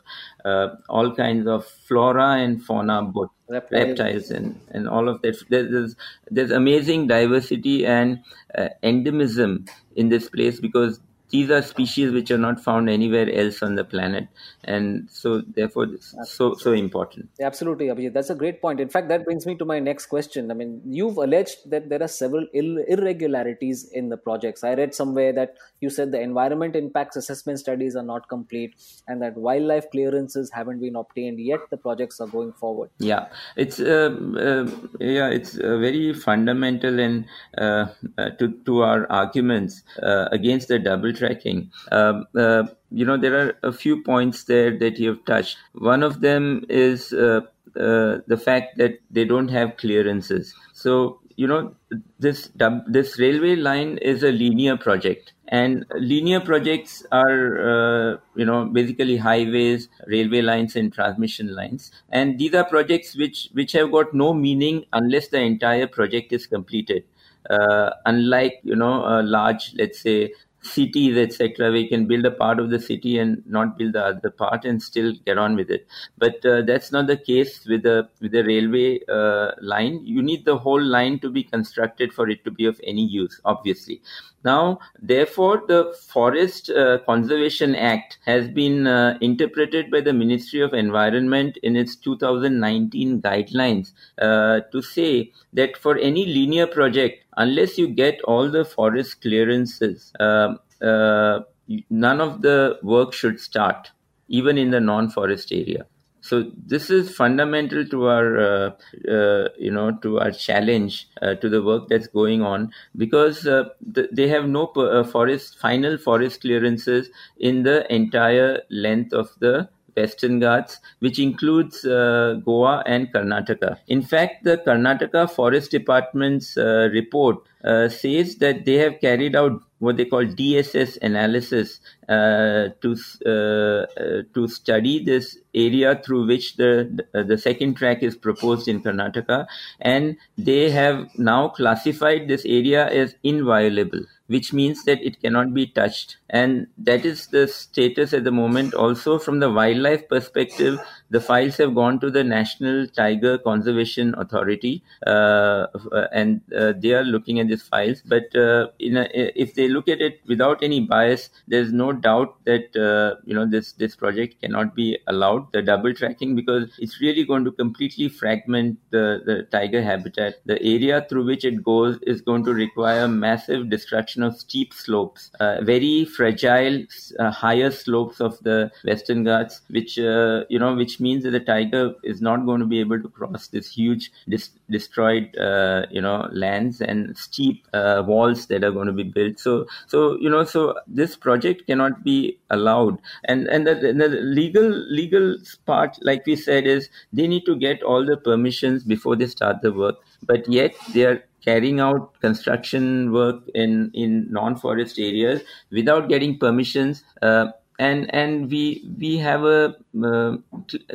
uh, 0.46 0.76
all 0.88 1.14
kinds 1.16 1.48
of 1.48 1.66
flora 1.66 2.38
and 2.38 2.64
fauna, 2.64 3.02
both 3.02 3.30
reptiles, 3.50 3.88
reptiles 3.90 4.32
and, 4.32 4.60
and 4.70 4.88
all 4.88 5.10
of 5.10 5.22
that. 5.24 5.36
There's, 5.50 5.96
there's 6.30 6.52
amazing 6.52 7.08
diversity 7.08 7.86
and 7.86 8.20
uh, 8.58 8.70
endemism 8.84 9.68
in 9.96 10.10
this 10.10 10.30
place 10.30 10.60
because 10.60 11.00
these 11.32 11.50
are 11.50 11.62
species 11.62 12.12
which 12.12 12.32
are 12.32 12.38
not 12.38 12.60
found 12.60 12.89
anywhere 12.89 13.30
else 13.34 13.62
on 13.63 13.76
the 13.76 13.84
planet 13.84 14.28
and 14.63 15.10
so 15.10 15.41
therefore 15.56 15.86
it's 15.86 16.13
so 16.26 16.54
so 16.56 16.74
important. 16.74 17.30
Absolutely 17.41 17.88
Abhijit. 17.88 18.13
that's 18.13 18.30
a 18.30 18.36
great 18.36 18.62
point. 18.62 18.80
In 18.80 18.89
fact 18.89 19.08
that 19.10 19.26
brings 19.26 19.46
me 19.46 19.56
to 19.56 19.65
my 19.65 19.80
next 19.80 20.08
question. 20.08 20.52
I 20.52 20.54
mean 20.54 20.82
you've 20.86 21.17
alleged 21.17 21.70
that 21.70 21.89
there 21.89 22.02
are 22.02 22.08
several 22.08 22.46
Ill- 22.54 22.84
irregularities 22.88 23.89
in 23.91 24.10
the 24.10 24.17
projects. 24.17 24.63
I 24.63 24.74
read 24.74 24.94
somewhere 24.94 25.34
that 25.34 25.56
you 25.80 25.89
said 25.89 26.12
the 26.12 26.22
environment 26.22 26.76
impacts 26.76 27.15
assessment 27.15 27.60
studies 27.60 27.96
are 27.96 28.04
not 28.04 28.28
complete 28.28 28.76
and 29.08 29.22
that 29.22 29.36
wildlife 29.36 29.89
clearances 29.91 30.52
haven't 30.52 30.80
been 30.80 30.96
obtained 30.96 31.39
yet. 31.39 31.60
The 31.70 31.78
projects 31.78 32.20
are 32.20 32.28
going 32.28 32.54
forward. 32.54 32.89
Yeah. 33.00 33.28
It's 33.56 33.80
uh, 33.80 34.15
uh, 34.38 34.70
yeah 35.00 35.30
it's 35.30 35.58
uh, 35.58 35.78
very 35.78 36.13
fundamental 36.13 37.00
and 37.00 37.26
uh, 37.58 37.86
uh, 38.17 38.30
to 38.39 38.52
to 38.65 38.82
our 38.82 39.12
arguments 39.12 39.84
uh, 40.02 40.28
against 40.32 40.67
the 40.67 40.80
double 40.80 41.13
tracking. 41.22 41.72
Um, 41.92 42.26
uh, 42.36 42.64
you 42.90 43.06
know, 43.06 43.18
there 43.18 43.36
are 43.42 43.54
a 43.64 43.72
few 43.72 44.04
points 44.04 44.44
there 44.46 44.78
that 44.84 45.00
you 45.00 45.10
have 45.10 45.26
touched. 45.26 45.58
One 45.74 46.04
of 46.04 46.22
them 46.22 46.66
is 46.70 47.14
uh, 47.14 47.42
uh, 47.76 48.20
the 48.28 48.38
fact 48.38 48.78
that 48.78 49.00
they 49.10 49.26
don't 49.26 49.48
have 49.50 49.78
clearances. 49.78 50.54
So, 50.74 51.20
you 51.36 51.48
know, 51.48 51.76
this 52.20 52.50
this 52.88 53.20
railway 53.20 53.56
line 53.56 53.98
is 53.98 54.24
a 54.24 54.32
linear 54.32 54.76
project, 54.78 55.34
and 55.48 55.86
linear 55.96 56.40
projects 56.40 57.06
are 57.12 57.46
uh, 57.70 58.18
you 58.36 58.46
know 58.46 58.66
basically 58.66 59.18
highways, 59.18 59.88
railway 60.08 60.42
lines, 60.42 60.76
and 60.76 60.94
transmission 60.94 61.56
lines. 61.56 61.92
And 62.10 62.38
these 62.38 62.54
are 62.54 62.66
projects 62.66 63.16
which 63.16 63.50
which 63.54 63.72
have 63.80 63.92
got 63.92 64.14
no 64.14 64.34
meaning 64.34 64.86
unless 64.92 65.30
the 65.30 65.42
entire 65.42 65.88
project 65.88 66.34
is 66.34 66.46
completed. 66.46 67.04
Uh, 67.50 67.90
unlike 68.06 68.60
you 68.64 68.76
know 68.76 69.04
a 69.14 69.24
large 69.24 69.74
let's 69.76 70.00
say 70.00 70.34
cities, 70.62 71.17
etc., 71.17 71.71
we 71.71 71.88
can 71.88 72.06
build 72.06 72.26
a 72.26 72.32
part 72.32 72.60
of 72.60 72.69
the 72.69 72.80
city 72.80 73.17
and 73.17 73.43
not 73.45 73.78
build 73.78 73.93
the 73.93 74.06
other 74.06 74.30
part 74.30 74.65
and 74.65 74.82
still 74.82 75.13
get 75.26 75.38
on 75.38 75.56
with 75.56 75.69
it. 75.71 75.88
But 76.17 76.45
uh, 76.45 76.62
that's 76.62 76.91
not 76.91 77.08
the 77.08 77.17
case 77.17 77.65
with 77.65 77.84
the 77.84 78.10
with 78.21 78.32
the 78.32 78.43
railway 78.43 79.00
uh, 79.08 79.52
line. 79.62 80.02
You 80.04 80.21
need 80.21 80.45
the 80.45 80.58
whole 80.58 80.82
line 80.82 81.19
to 81.19 81.30
be 81.30 81.43
constructed 81.43 82.13
for 82.13 82.30
it 82.30 82.43
to 82.45 82.52
be 82.52 82.65
of 82.65 82.80
any 82.84 83.06
use, 83.06 83.39
obviously. 83.45 84.02
Now, 84.44 84.80
therefore, 85.02 85.64
the 85.68 85.96
Forest 86.08 86.70
uh, 86.70 87.00
Conservation 87.06 87.76
Act 87.76 88.18
has 88.26 88.48
been 88.48 88.88
uh, 88.88 89.18
interpreted 89.22 89.92
by 89.92 90.02
the 90.02 90.14
Ministry 90.14 90.62
of 90.62 90.74
Environment 90.74 91.58
in 91.62 91.76
its 91.76 91.96
2019 91.96 93.22
guidelines 93.22 93.94
uh, 94.20 94.62
to 94.72 94.82
say 94.82 95.32
that 95.54 95.78
for 95.78 95.98
any 95.98 96.26
linear 96.26 96.68
project, 96.68 97.24
unless 97.38 97.78
you 97.78 97.88
get 97.88 98.20
all 98.24 98.50
the 98.50 98.66
forest 98.66 99.22
clearances, 99.22 100.12
um, 100.20 100.60
uh, 100.82 101.42
none 101.90 102.20
of 102.20 102.42
the 102.42 102.80
work 102.82 103.14
should 103.14 103.40
start, 103.40 103.92
even 104.28 104.58
in 104.58 104.72
the 104.72 104.80
non-forest 104.80 105.52
area 105.52 105.86
so 106.22 106.52
this 106.66 106.90
is 106.90 107.14
fundamental 107.16 107.86
to 107.86 108.08
our 108.08 108.38
uh, 108.40 108.70
uh, 109.10 109.50
you 109.58 109.72
know 109.72 109.92
to 110.04 110.20
our 110.20 110.32
challenge 110.32 111.08
uh, 111.22 111.34
to 111.36 111.50
the 111.50 111.62
work 111.62 111.88
that's 111.90 112.08
going 112.08 112.42
on 112.42 112.72
because 112.96 113.46
uh, 113.48 113.64
the, 113.82 114.08
they 114.12 114.28
have 114.28 114.48
no 114.48 114.68
uh, 114.68 115.04
forest 115.04 115.58
final 115.60 115.98
forest 115.98 116.42
clearances 116.42 117.10
in 117.40 117.64
the 117.64 117.92
entire 117.94 118.62
length 118.70 119.14
of 119.14 119.32
the 119.40 119.68
Western 119.96 120.40
Ghats, 120.40 120.80
which 121.00 121.20
includes 121.20 121.86
uh, 121.86 122.40
Goa 122.46 122.84
and 122.86 123.12
Karnataka. 123.14 123.78
In 123.88 124.02
fact, 124.02 124.44
the 124.44 124.58
Karnataka 124.58 125.30
Forest 125.30 125.72
Department's 125.72 126.58
report 126.58 127.38
uh, 127.64 127.90
says 127.90 128.38
that 128.38 128.66
they 128.66 128.76
have 128.76 129.00
carried 129.00 129.36
out 129.36 129.62
what 129.78 129.98
they 129.98 130.06
call 130.06 130.24
DSS 130.24 130.98
analysis 131.02 131.80
uh, 132.10 132.70
to 132.82 132.96
uh, 133.26 133.86
uh, 134.02 134.22
to 134.34 134.48
study 134.48 135.04
this 135.04 135.38
area 135.54 136.02
through 136.04 136.26
which 136.28 136.56
the 136.56 137.06
the 137.14 137.38
second 137.38 137.76
track 137.76 138.02
is 138.02 138.16
proposed 138.16 138.68
in 138.68 138.82
Karnataka, 138.82 139.46
and 139.80 140.18
they 140.38 140.72
have 140.72 141.08
now 141.18 141.50
classified 141.50 142.28
this 142.28 142.46
area 142.46 142.88
as 142.88 143.16
inviolable 143.24 144.06
which 144.32 144.54
means 144.54 144.84
that 144.86 145.02
it 145.04 145.22
cannot 145.22 145.54
be 145.54 145.67
touched. 145.67 146.17
And 146.30 146.67
that 146.78 147.06
is 147.06 147.28
the 147.28 147.48
status 147.48 148.13
at 148.13 148.24
the 148.24 148.32
moment. 148.32 148.74
Also, 148.74 149.20
from 149.20 149.39
the 149.39 149.52
wildlife 149.52 150.08
perspective, 150.10 150.80
the 151.12 151.19
files 151.19 151.58
have 151.58 151.76
gone 151.76 152.00
to 152.00 152.10
the 152.10 152.24
National 152.24 152.88
Tiger 152.88 153.38
Conservation 153.38 154.15
Authority, 154.17 154.82
uh, 155.06 155.67
and 156.13 156.41
uh, 156.58 156.74
they 156.78 156.93
are 156.93 157.04
looking 157.04 157.39
at 157.41 157.50
these 157.50 157.62
files. 157.62 158.02
But 158.06 158.34
uh, 158.34 158.67
a, 158.80 159.41
if 159.41 159.54
they 159.56 159.67
look 159.67 159.89
at 159.89 160.02
it 160.02 160.21
without 160.26 160.63
any 160.63 160.80
bias, 160.80 161.30
there's 161.47 161.74
no 161.74 161.91
doubt 161.91 162.38
that 162.45 162.76
uh, 162.78 163.19
you 163.26 163.36
know 163.36 163.45
this 163.45 163.74
this 163.74 163.95
project 163.95 164.41
cannot 164.41 164.74
be 164.74 164.97
allowed. 165.08 165.52
The 165.52 165.62
double 165.62 165.93
tracking 165.93 166.34
because 166.36 166.69
it's 166.80 167.02
really 167.02 167.26
going 167.26 167.43
to 167.43 167.52
completely 167.52 168.08
fragment 168.08 168.80
the 168.91 169.21
the 169.26 169.43
tiger 169.52 169.84
habitat. 169.84 170.36
The 170.45 170.62
area 170.63 171.06
through 171.10 171.26
which 171.26 171.43
it 171.43 171.62
goes 171.62 172.00
is 172.04 172.21
going 172.21 172.45
to 172.45 172.54
require 172.54 173.10
massive 173.10 173.69
destruction 173.69 174.24
of 174.24 174.38
steep 174.38 174.74
slopes, 174.74 175.30
uh, 175.41 175.62
very 175.62 176.06
fragile 176.06 176.86
uh, 177.19 177.32
higher 177.32 177.69
slopes 177.69 178.21
of 178.21 178.39
the 178.43 178.71
Western 178.86 179.26
Ghats, 179.26 179.62
which 179.69 179.97
you 179.97 180.60
know 180.60 180.74
which 180.74 181.01
means 181.02 181.24
that 181.24 181.32
the 181.32 181.40
tiger 181.40 181.94
is 182.04 182.22
not 182.22 182.46
going 182.46 182.60
to 182.62 182.66
be 182.66 182.80
able 182.80 183.02
to 183.02 183.10
cross 183.10 183.48
this 183.48 183.72
huge 183.74 184.12
dis- 184.30 184.52
destroyed 184.70 185.36
uh, 185.38 185.86
you 185.92 186.02
know 186.02 186.30
lands 186.32 186.80
and 186.82 187.18
steep 187.18 187.68
uh, 187.74 188.04
walls 188.06 188.46
that 188.48 188.64
are 188.64 188.72
going 188.72 188.88
to 188.88 188.94
be 188.94 189.04
built. 189.04 189.40
So 189.40 189.66
so 189.88 190.18
you 190.20 190.30
know 190.30 190.44
so 190.44 190.76
this 190.88 191.16
project 191.16 191.68
cannot 191.68 192.04
be 192.04 192.40
allowed. 192.50 193.00
And 193.26 193.48
and 193.48 193.68
the, 193.68 193.76
the 193.76 194.08
legal 194.10 194.70
legal 194.70 195.38
part 195.66 195.98
like 196.02 196.26
we 196.26 196.36
said 196.36 196.68
is 196.68 196.90
they 197.12 197.28
need 197.28 197.46
to 197.46 197.56
get 197.56 197.84
all 197.84 198.06
the 198.06 198.18
permissions 198.18 198.84
before 198.84 199.16
they 199.16 199.28
start 199.28 199.62
the 199.62 199.74
work. 199.74 199.96
But 200.24 200.48
yet 200.48 200.76
they 200.94 201.06
are 201.06 201.24
carrying 201.44 201.80
out 201.80 202.20
construction 202.22 203.12
work 203.12 203.42
in 203.56 203.90
in 203.94 204.32
non-forest 204.32 205.00
areas 205.00 205.42
without 205.72 206.08
getting 206.10 206.38
permissions 206.38 207.04
uh, 207.22 207.48
and 207.88 208.13
and 208.13 208.50
we 208.52 208.63
we 209.04 209.12
have 209.17 209.44
a, 209.44 209.76
uh, 210.10 210.38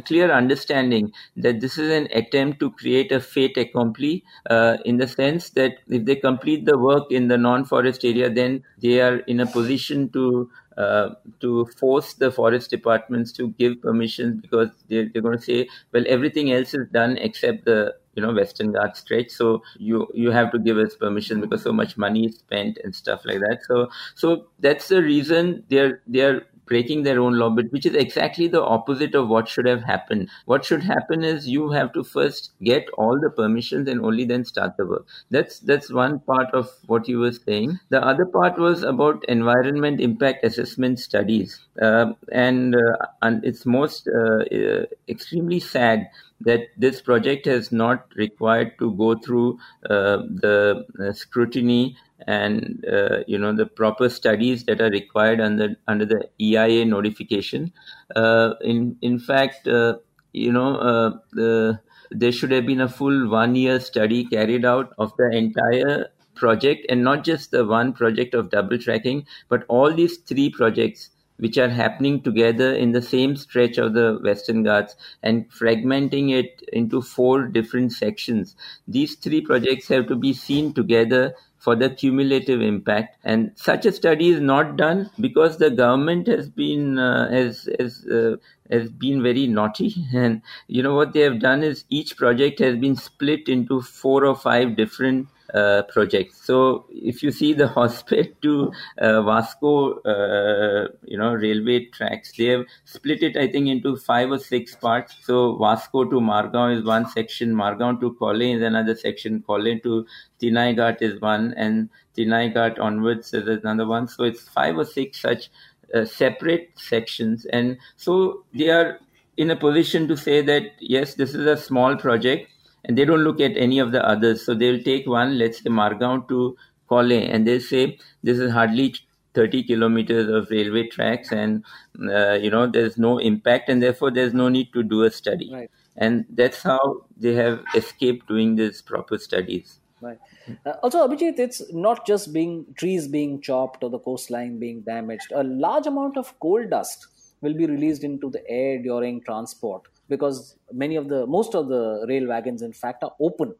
clear 0.04 0.30
understanding 0.30 1.10
that 1.36 1.60
this 1.60 1.78
is 1.78 1.90
an 1.90 2.08
attempt 2.12 2.60
to 2.60 2.70
create 2.70 3.12
a 3.12 3.20
fait 3.20 3.56
accompli 3.56 4.24
uh, 4.50 4.76
in 4.84 4.96
the 4.96 5.08
sense 5.08 5.50
that 5.50 5.72
if 5.88 6.04
they 6.04 6.16
complete 6.16 6.64
the 6.64 6.78
work 6.78 7.10
in 7.10 7.28
the 7.28 7.38
non-forest 7.38 8.04
area 8.04 8.30
then 8.30 8.62
they 8.80 9.00
are 9.00 9.16
in 9.34 9.40
a 9.40 9.46
position 9.46 10.08
to 10.10 10.50
uh, 10.76 11.10
to 11.40 11.64
force 11.78 12.14
the 12.14 12.30
forest 12.30 12.70
departments 12.70 13.32
to 13.32 13.48
give 13.58 13.80
permissions 13.80 14.40
because 14.42 14.68
they're, 14.88 15.08
they're 15.12 15.22
going 15.22 15.38
to 15.38 15.42
say 15.44 15.66
well 15.92 16.04
everything 16.06 16.52
else 16.52 16.74
is 16.74 16.86
done 16.92 17.16
except 17.16 17.64
the 17.64 17.94
you 18.14 18.22
know 18.22 18.32
western 18.32 18.72
Ghats 18.72 19.00
stretch 19.00 19.30
so 19.30 19.62
you 19.78 20.06
you 20.14 20.30
have 20.30 20.50
to 20.52 20.58
give 20.58 20.76
us 20.78 20.94
permission 20.94 21.40
because 21.40 21.62
so 21.62 21.72
much 21.72 21.96
money 21.96 22.26
is 22.26 22.38
spent 22.38 22.78
and 22.84 22.94
stuff 22.94 23.22
like 23.24 23.40
that. 23.40 23.60
So 23.66 23.88
so 24.14 24.46
that's 24.60 24.88
the 24.88 25.02
reason 25.02 25.64
they're 25.68 26.02
they're 26.06 26.46
breaking 26.66 27.02
their 27.02 27.20
own 27.20 27.38
law, 27.38 27.50
but 27.50 27.70
which 27.72 27.86
is 27.86 27.94
exactly 27.94 28.48
the 28.48 28.62
opposite 28.62 29.14
of 29.14 29.28
what 29.28 29.48
should 29.48 29.66
have 29.66 29.82
happened. 29.82 30.28
What 30.44 30.64
should 30.64 30.82
happen 30.82 31.24
is 31.24 31.48
you 31.48 31.70
have 31.70 31.92
to 31.94 32.04
first 32.04 32.52
get 32.62 32.88
all 32.98 33.18
the 33.20 33.30
permissions 33.30 33.88
and 33.88 34.04
only 34.04 34.24
then 34.24 34.44
start 34.44 34.76
the 34.76 34.86
work. 34.86 35.06
That's 35.30 35.60
that's 35.60 35.92
one 35.92 36.20
part 36.20 36.52
of 36.52 36.70
what 36.86 37.08
you 37.08 37.18
were 37.18 37.32
saying. 37.32 37.78
The 37.88 38.02
other 38.04 38.24
part 38.26 38.58
was 38.58 38.82
about 38.82 39.24
environment 39.28 40.00
impact 40.00 40.44
assessment 40.44 40.98
studies, 40.98 41.60
uh, 41.80 42.12
and 42.32 42.74
uh, 42.74 43.06
and 43.22 43.44
it's 43.44 43.66
most 43.66 44.08
uh, 44.08 44.44
uh 44.60 44.86
extremely 45.08 45.60
sad 45.60 46.08
that 46.40 46.68
this 46.76 47.00
project 47.00 47.46
has 47.46 47.72
not 47.72 48.06
required 48.16 48.78
to 48.78 48.94
go 48.94 49.14
through 49.14 49.58
uh, 49.88 50.18
the 50.42 50.84
uh, 51.00 51.12
scrutiny 51.12 51.96
and 52.26 52.84
uh, 52.90 53.18
you 53.26 53.38
know 53.38 53.54
the 53.54 53.66
proper 53.66 54.08
studies 54.08 54.64
that 54.64 54.80
are 54.80 54.90
required 54.90 55.40
under 55.40 55.76
under 55.86 56.04
the 56.04 56.28
EIA 56.40 56.84
notification. 56.84 57.72
Uh, 58.14 58.54
in 58.62 58.96
in 59.02 59.18
fact, 59.18 59.66
uh, 59.68 59.96
you 60.32 60.52
know 60.52 60.76
uh, 60.76 61.10
the, 61.32 61.80
there 62.10 62.32
should 62.32 62.50
have 62.50 62.66
been 62.66 62.80
a 62.80 62.88
full 62.88 63.28
one 63.28 63.54
year 63.54 63.80
study 63.80 64.24
carried 64.24 64.64
out 64.64 64.92
of 64.98 65.12
the 65.16 65.30
entire 65.30 66.08
project 66.34 66.86
and 66.90 67.02
not 67.02 67.24
just 67.24 67.50
the 67.50 67.64
one 67.64 67.92
project 67.92 68.34
of 68.34 68.50
double 68.50 68.78
tracking, 68.78 69.26
but 69.48 69.64
all 69.68 69.92
these 69.92 70.18
three 70.18 70.50
projects 70.50 71.10
which 71.38 71.58
are 71.58 71.68
happening 71.68 72.22
together 72.22 72.74
in 72.74 72.92
the 72.92 73.02
same 73.02 73.36
stretch 73.36 73.78
of 73.78 73.94
the 73.94 74.18
Western 74.22 74.62
Ghats 74.62 74.96
and 75.22 75.50
fragmenting 75.50 76.32
it 76.32 76.62
into 76.72 77.02
four 77.02 77.46
different 77.46 77.92
sections. 77.92 78.56
These 78.88 79.16
three 79.16 79.40
projects 79.40 79.88
have 79.88 80.06
to 80.08 80.16
be 80.16 80.32
seen 80.32 80.72
together 80.72 81.34
for 81.58 81.74
the 81.74 81.90
cumulative 81.90 82.60
impact. 82.60 83.16
And 83.24 83.50
such 83.56 83.86
a 83.86 83.92
study 83.92 84.28
is 84.28 84.40
not 84.40 84.76
done 84.76 85.10
because 85.18 85.58
the 85.58 85.70
government 85.70 86.28
has 86.28 86.48
been 86.48 86.98
uh, 86.98 87.30
has 87.30 87.68
has, 87.78 88.06
uh, 88.06 88.36
has 88.70 88.90
been 88.90 89.22
very 89.22 89.46
naughty. 89.46 89.94
And 90.14 90.42
you 90.68 90.82
know 90.82 90.94
what 90.94 91.12
they 91.12 91.20
have 91.20 91.40
done 91.40 91.62
is 91.62 91.84
each 91.88 92.16
project 92.16 92.60
has 92.60 92.76
been 92.76 92.96
split 92.96 93.48
into 93.48 93.80
four 93.82 94.24
or 94.24 94.36
five 94.36 94.76
different 94.76 95.28
uh, 95.54 95.82
projects. 95.84 96.44
So 96.44 96.86
if 96.90 97.22
you 97.22 97.30
see 97.30 97.52
the 97.52 97.68
Hospet 97.76 98.34
to 98.42 98.72
uh, 98.98 99.22
Vasco, 99.22 100.00
uh, 100.00 100.88
you 101.04 101.18
know, 101.18 101.34
railway 101.34 101.86
tracks, 101.86 102.32
they 102.36 102.46
have 102.46 102.64
split 102.84 103.22
it, 103.22 103.36
I 103.36 103.50
think, 103.50 103.68
into 103.68 103.96
five 103.96 104.30
or 104.30 104.38
six 104.38 104.74
parts. 104.74 105.16
So 105.22 105.56
Vasco 105.56 106.04
to 106.04 106.16
Margao 106.16 106.76
is 106.76 106.84
one 106.84 107.08
section, 107.08 107.54
Margao 107.54 108.00
to 108.00 108.16
Collem 108.20 108.56
is 108.56 108.62
another 108.62 108.94
section, 108.94 109.44
Collem 109.48 109.82
to 109.82 110.06
Tinai 110.40 111.00
is 111.00 111.20
one, 111.20 111.54
and 111.56 111.88
Tinai 112.16 112.78
onwards 112.80 113.32
is 113.34 113.46
another 113.46 113.86
one. 113.86 114.08
So 114.08 114.24
it's 114.24 114.48
five 114.48 114.76
or 114.76 114.84
six 114.84 115.20
such 115.20 115.50
uh, 115.94 116.04
separate 116.04 116.70
sections, 116.76 117.44
and 117.46 117.78
so 117.96 118.44
they 118.54 118.70
are 118.70 118.98
in 119.36 119.50
a 119.50 119.56
position 119.56 120.08
to 120.08 120.16
say 120.16 120.40
that 120.42 120.72
yes, 120.80 121.14
this 121.14 121.34
is 121.34 121.46
a 121.46 121.56
small 121.56 121.96
project 121.96 122.50
and 122.86 122.96
they 122.96 123.04
don't 123.04 123.24
look 123.24 123.40
at 123.40 123.56
any 123.56 123.78
of 123.78 123.92
the 123.92 124.04
others. 124.08 124.44
So 124.44 124.54
they'll 124.54 124.82
take 124.82 125.06
one, 125.06 125.38
let's 125.38 125.58
say 125.58 125.70
Margao 125.70 126.26
to 126.28 126.56
Collem, 126.88 127.28
and 127.32 127.46
they 127.46 127.58
say 127.58 127.98
this 128.22 128.38
is 128.38 128.52
hardly 128.52 128.94
30 129.34 129.64
kilometers 129.64 130.28
of 130.28 130.50
railway 130.50 130.86
tracks, 130.88 131.30
and 131.32 131.64
uh, 132.10 132.34
you 132.34 132.50
know 132.50 132.66
there's 132.66 132.96
no 132.96 133.18
impact, 133.18 133.68
and 133.68 133.82
therefore 133.82 134.10
there's 134.10 134.32
no 134.32 134.48
need 134.48 134.72
to 134.72 134.82
do 134.82 135.02
a 135.02 135.10
study. 135.10 135.50
Right. 135.52 135.70
And 135.98 136.26
that's 136.30 136.62
how 136.62 137.06
they 137.16 137.34
have 137.34 137.60
escaped 137.74 138.28
doing 138.28 138.56
these 138.56 138.82
proper 138.82 139.18
studies. 139.18 139.80
Right. 140.00 140.18
Uh, 140.64 140.72
also, 140.82 141.08
Abhijit, 141.08 141.38
it's 141.38 141.62
not 141.72 142.06
just 142.06 142.32
being 142.32 142.66
trees 142.76 143.08
being 143.08 143.40
chopped 143.40 143.82
or 143.82 143.90
the 143.90 143.98
coastline 143.98 144.58
being 144.58 144.82
damaged. 144.82 145.32
A 145.34 145.42
large 145.42 145.86
amount 145.86 146.18
of 146.18 146.38
coal 146.38 146.66
dust 146.68 147.06
will 147.40 147.54
be 147.54 147.66
released 147.66 148.04
into 148.04 148.30
the 148.30 148.46
air 148.48 148.82
during 148.82 149.22
transport 149.22 149.88
because 150.08 150.56
many 150.72 150.96
of 150.96 151.08
the 151.08 151.26
most 151.26 151.54
of 151.54 151.68
the 151.68 152.04
rail 152.08 152.26
wagons 152.28 152.62
in 152.62 152.72
fact 152.72 153.02
are 153.02 153.14
open 153.20 153.54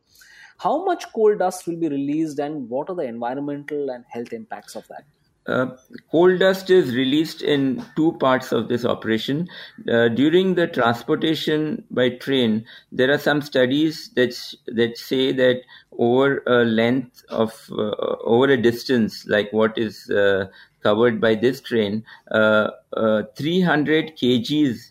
how 0.58 0.84
much 0.84 1.04
coal 1.12 1.36
dust 1.36 1.66
will 1.66 1.76
be 1.76 1.88
released 1.88 2.38
and 2.38 2.68
what 2.68 2.88
are 2.88 2.96
the 2.96 3.02
environmental 3.02 3.90
and 3.90 4.04
health 4.08 4.32
impacts 4.32 4.74
of 4.74 4.86
that 4.88 5.04
uh, 5.46 5.66
coal 6.10 6.36
dust 6.36 6.70
is 6.70 6.94
released 6.94 7.40
in 7.42 7.84
two 7.94 8.12
parts 8.14 8.50
of 8.50 8.68
this 8.68 8.84
operation. 8.84 9.46
Uh, 9.88 10.08
during 10.08 10.54
the 10.54 10.66
transportation 10.66 11.84
by 11.90 12.08
train, 12.08 12.64
there 12.90 13.12
are 13.12 13.18
some 13.18 13.40
studies 13.40 14.10
that 14.16 14.36
that 14.66 14.98
say 14.98 15.32
that 15.32 15.62
over 15.98 16.42
a 16.46 16.64
length 16.64 17.24
of 17.28 17.52
uh, 17.70 18.16
over 18.24 18.46
a 18.46 18.60
distance, 18.60 19.24
like 19.28 19.52
what 19.52 19.78
is 19.78 20.10
uh, 20.10 20.46
covered 20.82 21.20
by 21.20 21.34
this 21.34 21.60
train, 21.60 22.04
uh, 22.30 22.70
uh, 22.96 23.22
300 23.36 24.16
kgs 24.16 24.90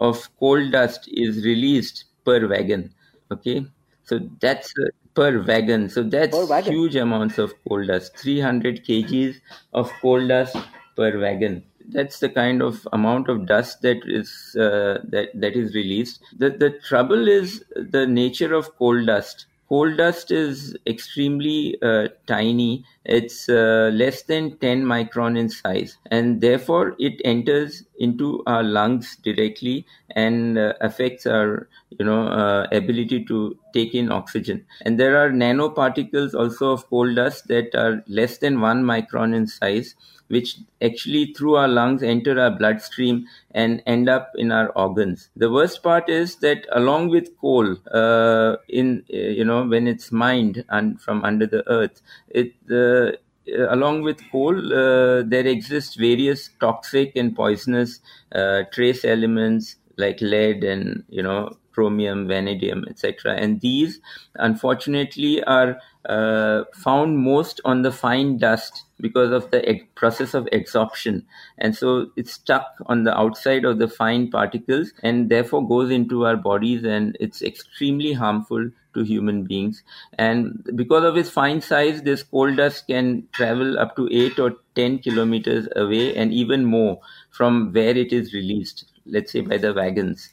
of 0.00 0.28
coal 0.38 0.70
dust 0.70 1.08
is 1.12 1.44
released 1.44 2.04
per 2.24 2.46
wagon. 2.48 2.92
Okay, 3.30 3.66
so 4.04 4.18
that's 4.40 4.72
uh, 4.78 4.88
per 5.14 5.42
wagon. 5.42 5.88
So 5.88 6.02
that's 6.02 6.36
wagon. 6.48 6.72
huge 6.72 6.96
amounts 6.96 7.38
of 7.38 7.54
coal 7.68 7.86
dust. 7.86 8.16
300 8.16 8.84
kgs 8.84 9.36
of 9.72 9.90
coal 10.00 10.26
dust 10.26 10.56
per 10.96 11.18
wagon. 11.18 11.64
That's 11.88 12.18
the 12.18 12.28
kind 12.30 12.62
of 12.62 12.86
amount 12.92 13.28
of 13.28 13.46
dust 13.46 13.82
that 13.82 14.00
is 14.06 14.56
uh, 14.58 15.00
that 15.08 15.28
that 15.34 15.56
is 15.56 15.74
released. 15.74 16.22
The 16.36 16.50
the 16.50 16.70
trouble 16.70 17.28
is 17.28 17.64
the 17.76 18.06
nature 18.06 18.54
of 18.54 18.74
coal 18.76 19.04
dust. 19.04 19.46
Coal 19.68 19.94
dust 19.96 20.30
is 20.30 20.76
extremely 20.86 21.76
uh, 21.82 22.08
tiny. 22.26 22.84
It's 23.04 23.48
uh, 23.48 23.90
less 23.92 24.22
than 24.22 24.56
10 24.58 24.82
micron 24.84 25.38
in 25.38 25.48
size, 25.48 25.98
and 26.10 26.40
therefore 26.40 26.96
it 26.98 27.20
enters 27.24 27.82
into 27.98 28.42
our 28.46 28.62
lungs 28.62 29.16
directly 29.16 29.86
and 30.10 30.58
uh, 30.58 30.72
affects 30.80 31.26
our 31.26 31.68
you 31.90 32.04
know 32.04 32.28
uh, 32.28 32.66
ability 32.72 33.24
to 33.26 33.58
take 33.74 33.94
in 33.94 34.10
oxygen. 34.10 34.64
And 34.82 34.98
there 34.98 35.18
are 35.18 35.30
nanoparticles 35.30 36.34
also 36.34 36.72
of 36.72 36.88
coal 36.88 37.14
dust 37.14 37.48
that 37.48 37.74
are 37.74 38.02
less 38.06 38.38
than 38.38 38.60
1 38.60 38.82
micron 38.82 39.34
in 39.34 39.46
size 39.46 39.94
which 40.28 40.58
actually 40.82 41.32
through 41.34 41.56
our 41.56 41.68
lungs 41.68 42.02
enter 42.02 42.38
our 42.40 42.50
bloodstream 42.50 43.26
and 43.50 43.82
end 43.86 44.08
up 44.08 44.32
in 44.36 44.50
our 44.50 44.70
organs. 44.70 45.28
The 45.36 45.50
worst 45.50 45.82
part 45.82 46.08
is 46.08 46.36
that 46.36 46.66
along 46.72 47.10
with 47.10 47.36
coal 47.38 47.76
uh, 47.92 48.56
in 48.68 49.04
uh, 49.12 49.16
you 49.16 49.44
know 49.44 49.66
when 49.66 49.86
it's 49.86 50.10
mined 50.10 50.64
and 50.68 51.00
from 51.00 51.24
under 51.24 51.46
the 51.46 51.68
earth 51.70 52.00
it 52.28 52.54
uh, 52.70 53.12
uh, 53.46 53.74
along 53.74 54.02
with 54.02 54.20
coal, 54.30 54.56
uh, 54.72 55.22
there 55.22 55.46
exist 55.46 55.98
various 55.98 56.50
toxic 56.60 57.12
and 57.16 57.36
poisonous 57.36 58.00
uh, 58.34 58.62
trace 58.72 59.04
elements 59.04 59.76
like 59.96 60.20
lead 60.20 60.64
and 60.64 61.04
you 61.08 61.22
know 61.22 61.56
chromium, 61.72 62.28
vanadium, 62.28 62.84
etc. 62.88 63.34
And 63.34 63.60
these, 63.60 64.00
unfortunately, 64.36 65.42
are 65.44 65.78
uh, 66.08 66.64
found 66.74 67.18
most 67.18 67.60
on 67.64 67.82
the 67.82 67.92
fine 67.92 68.38
dust 68.38 68.84
because 69.04 69.32
of 69.38 69.50
the 69.50 69.60
process 69.94 70.32
of 70.34 70.46
adsorption. 70.58 71.22
And 71.58 71.76
so 71.76 72.10
it's 72.16 72.32
stuck 72.32 72.66
on 72.86 73.04
the 73.04 73.16
outside 73.24 73.64
of 73.66 73.78
the 73.78 73.88
fine 73.88 74.30
particles 74.30 74.92
and 75.02 75.28
therefore 75.30 75.68
goes 75.68 75.90
into 75.90 76.24
our 76.24 76.36
bodies 76.36 76.84
and 76.84 77.16
it's 77.20 77.42
extremely 77.42 78.14
harmful 78.14 78.70
to 78.94 79.02
human 79.02 79.44
beings. 79.44 79.82
And 80.18 80.66
because 80.74 81.04
of 81.04 81.16
its 81.18 81.28
fine 81.28 81.60
size, 81.60 82.02
this 82.02 82.22
coal 82.22 82.54
dust 82.54 82.86
can 82.86 83.28
travel 83.32 83.78
up 83.78 83.94
to 83.96 84.08
8 84.10 84.38
or 84.38 84.56
10 84.74 84.98
kilometers 85.00 85.68
away 85.76 86.16
and 86.16 86.32
even 86.32 86.64
more 86.64 87.00
from 87.30 87.72
where 87.72 87.96
it 87.96 88.12
is 88.12 88.32
released, 88.32 88.86
let's 89.04 89.32
say 89.32 89.40
by 89.42 89.58
the 89.58 89.74
wagons. 89.74 90.30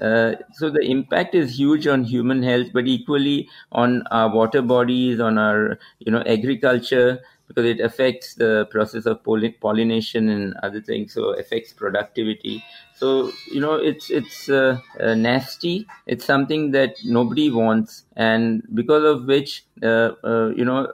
Uh, 0.00 0.34
so 0.54 0.70
the 0.70 0.80
impact 0.82 1.34
is 1.36 1.56
huge 1.58 1.86
on 1.86 2.02
human 2.02 2.42
health, 2.42 2.68
but 2.72 2.86
equally 2.88 3.48
on 3.70 4.02
our 4.10 4.28
water 4.34 4.60
bodies, 4.60 5.20
on 5.20 5.38
our 5.38 5.78
you 6.00 6.10
know 6.10 6.22
agriculture, 6.26 7.20
because 7.46 7.66
it 7.66 7.80
affects 7.80 8.34
the 8.34 8.66
process 8.70 9.06
of 9.06 9.22
pollination 9.60 10.28
and 10.28 10.54
other 10.62 10.80
things. 10.80 11.12
So 11.12 11.30
affects 11.38 11.72
productivity. 11.72 12.62
So 12.96 13.30
you 13.52 13.60
know 13.60 13.74
it's 13.74 14.10
it's 14.10 14.48
uh, 14.48 14.78
uh, 15.00 15.14
nasty. 15.14 15.86
It's 16.06 16.24
something 16.24 16.70
that 16.72 16.94
nobody 17.04 17.50
wants, 17.50 18.04
and 18.16 18.62
because 18.72 19.04
of 19.04 19.24
which 19.26 19.64
uh, 19.82 20.12
uh, 20.24 20.52
you 20.56 20.64
know 20.64 20.92